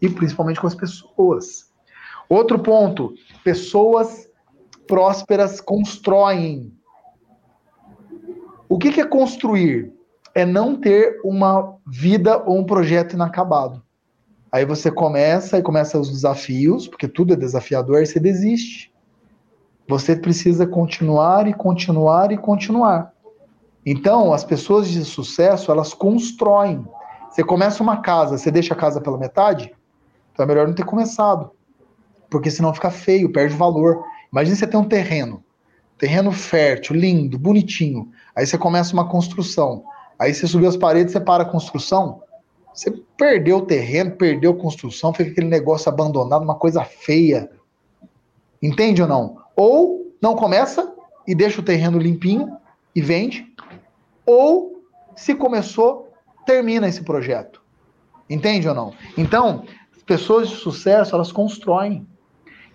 E 0.00 0.08
principalmente 0.08 0.60
com 0.60 0.66
as 0.66 0.74
pessoas. 0.74 1.70
Outro 2.28 2.58
ponto: 2.58 3.14
pessoas 3.44 4.28
prósperas 4.86 5.60
constroem. 5.60 6.72
O 8.68 8.78
que 8.78 9.00
é 9.00 9.06
construir? 9.06 9.92
É 10.34 10.44
não 10.44 10.76
ter 10.76 11.20
uma 11.24 11.76
vida 11.86 12.42
ou 12.44 12.58
um 12.58 12.64
projeto 12.64 13.14
inacabado. 13.14 13.85
Aí 14.56 14.64
você 14.64 14.90
começa 14.90 15.58
e 15.58 15.62
começa 15.62 16.00
os 16.00 16.10
desafios, 16.10 16.88
porque 16.88 17.06
tudo 17.06 17.34
é 17.34 17.36
desafiador, 17.36 17.98
aí 17.98 18.06
você 18.06 18.18
desiste. 18.18 18.90
Você 19.86 20.16
precisa 20.16 20.66
continuar 20.66 21.46
e 21.46 21.52
continuar 21.52 22.32
e 22.32 22.38
continuar. 22.38 23.12
Então, 23.84 24.32
as 24.32 24.44
pessoas 24.44 24.88
de 24.88 25.04
sucesso, 25.04 25.70
elas 25.70 25.92
constroem. 25.92 26.88
Você 27.28 27.44
começa 27.44 27.82
uma 27.82 27.98
casa, 27.98 28.38
você 28.38 28.50
deixa 28.50 28.72
a 28.72 28.76
casa 28.78 28.98
pela 28.98 29.18
metade? 29.18 29.74
Então 30.32 30.42
é 30.42 30.46
melhor 30.46 30.66
não 30.66 30.74
ter 30.74 30.86
começado. 30.86 31.50
Porque 32.30 32.50
senão 32.50 32.72
fica 32.72 32.90
feio, 32.90 33.30
perde 33.30 33.54
valor. 33.54 34.02
Imagina 34.32 34.56
você 34.56 34.66
ter 34.66 34.78
um 34.78 34.88
terreno, 34.88 35.44
terreno 35.98 36.32
fértil, 36.32 36.96
lindo, 36.96 37.38
bonitinho. 37.38 38.10
Aí 38.34 38.46
você 38.46 38.56
começa 38.56 38.94
uma 38.94 39.06
construção. 39.06 39.84
Aí 40.18 40.32
você 40.32 40.46
subiu 40.46 40.70
as 40.70 40.78
paredes, 40.78 41.12
você 41.12 41.20
para 41.20 41.42
a 41.42 41.46
construção. 41.46 42.22
Você 42.76 42.90
perdeu 43.16 43.56
o 43.56 43.64
terreno, 43.64 44.10
perdeu 44.16 44.52
a 44.52 44.56
construção, 44.56 45.14
fica 45.14 45.30
aquele 45.30 45.48
negócio 45.48 45.88
abandonado, 45.88 46.42
uma 46.42 46.56
coisa 46.56 46.84
feia. 46.84 47.50
Entende 48.62 49.00
ou 49.00 49.08
não? 49.08 49.38
Ou 49.56 50.14
não 50.20 50.36
começa 50.36 50.94
e 51.26 51.34
deixa 51.34 51.62
o 51.62 51.64
terreno 51.64 51.98
limpinho 51.98 52.54
e 52.94 53.00
vende, 53.00 53.50
ou 54.26 54.82
se 55.16 55.34
começou, 55.34 56.12
termina 56.44 56.86
esse 56.86 57.02
projeto. 57.02 57.62
Entende 58.28 58.68
ou 58.68 58.74
não? 58.74 58.92
Então, 59.16 59.64
pessoas 60.04 60.50
de 60.50 60.56
sucesso, 60.56 61.14
elas 61.14 61.32
constroem. 61.32 62.06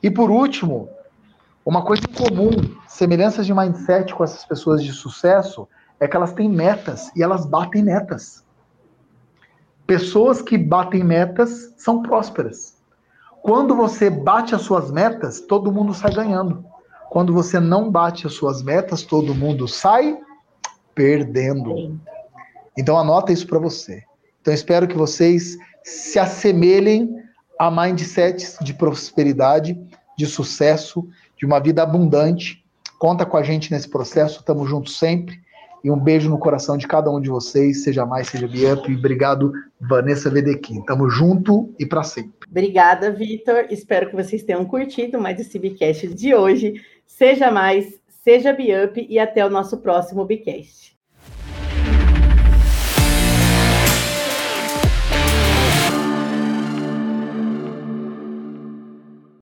E 0.01 0.09
por 0.09 0.31
último, 0.31 0.89
uma 1.63 1.85
coisa 1.85 2.01
em 2.09 2.13
comum, 2.13 2.49
semelhanças 2.87 3.45
de 3.45 3.53
mindset 3.53 4.15
com 4.15 4.23
essas 4.23 4.43
pessoas 4.45 4.83
de 4.83 4.91
sucesso, 4.91 5.67
é 5.99 6.07
que 6.07 6.15
elas 6.15 6.33
têm 6.33 6.49
metas 6.49 7.11
e 7.15 7.21
elas 7.21 7.45
batem 7.45 7.83
metas. 7.83 8.43
Pessoas 9.85 10.41
que 10.41 10.57
batem 10.57 11.03
metas 11.03 11.73
são 11.77 12.01
prósperas. 12.01 12.77
Quando 13.41 13.75
você 13.75 14.09
bate 14.09 14.53
as 14.53 14.61
suas 14.61 14.91
metas, 14.91 15.41
todo 15.41 15.71
mundo 15.71 15.93
sai 15.93 16.13
ganhando. 16.13 16.63
Quando 17.09 17.33
você 17.33 17.59
não 17.59 17.91
bate 17.91 18.25
as 18.25 18.33
suas 18.33 18.61
metas, 18.61 19.03
todo 19.03 19.35
mundo 19.35 19.67
sai 19.67 20.17
perdendo. 20.95 21.99
Então 22.77 22.97
anota 22.97 23.33
isso 23.33 23.47
para 23.47 23.59
você. 23.59 24.03
Então 24.41 24.53
espero 24.53 24.87
que 24.87 24.95
vocês 24.95 25.57
se 25.83 26.19
assemelhem 26.19 27.15
a 27.59 27.69
mindsets 27.69 28.57
de 28.61 28.73
prosperidade, 28.73 29.79
de 30.17 30.25
sucesso, 30.25 31.07
de 31.37 31.45
uma 31.45 31.59
vida 31.59 31.83
abundante. 31.83 32.63
Conta 32.99 33.25
com 33.25 33.37
a 33.37 33.43
gente 33.43 33.71
nesse 33.71 33.89
processo, 33.89 34.39
estamos 34.39 34.69
juntos 34.69 34.97
sempre. 34.97 35.39
E 35.83 35.89
um 35.89 35.97
beijo 35.97 36.29
no 36.29 36.37
coração 36.37 36.77
de 36.77 36.87
cada 36.87 37.09
um 37.09 37.19
de 37.19 37.29
vocês, 37.29 37.83
seja 37.83 38.05
mais, 38.05 38.27
seja 38.27 38.47
Biup. 38.47 38.91
E 38.91 38.95
obrigado, 38.95 39.51
Vanessa 39.79 40.29
Vedequim. 40.29 40.81
Tamo 40.85 41.09
junto 41.09 41.73
e 41.79 41.85
para 41.85 42.03
sempre. 42.03 42.47
Obrigada, 42.49 43.11
Vitor. 43.11 43.65
Espero 43.69 44.09
que 44.09 44.15
vocês 44.15 44.43
tenham 44.43 44.63
curtido 44.65 45.19
mais 45.19 45.39
esse 45.39 45.57
Bicast 45.57 46.07
de 46.07 46.35
hoje. 46.35 46.73
Seja 47.05 47.49
mais, 47.49 47.99
seja 48.23 48.53
Biup 48.53 49.05
e 49.09 49.17
até 49.17 49.45
o 49.45 49.49
nosso 49.49 49.77
próximo 49.77 50.25
Bicast. 50.25 51.00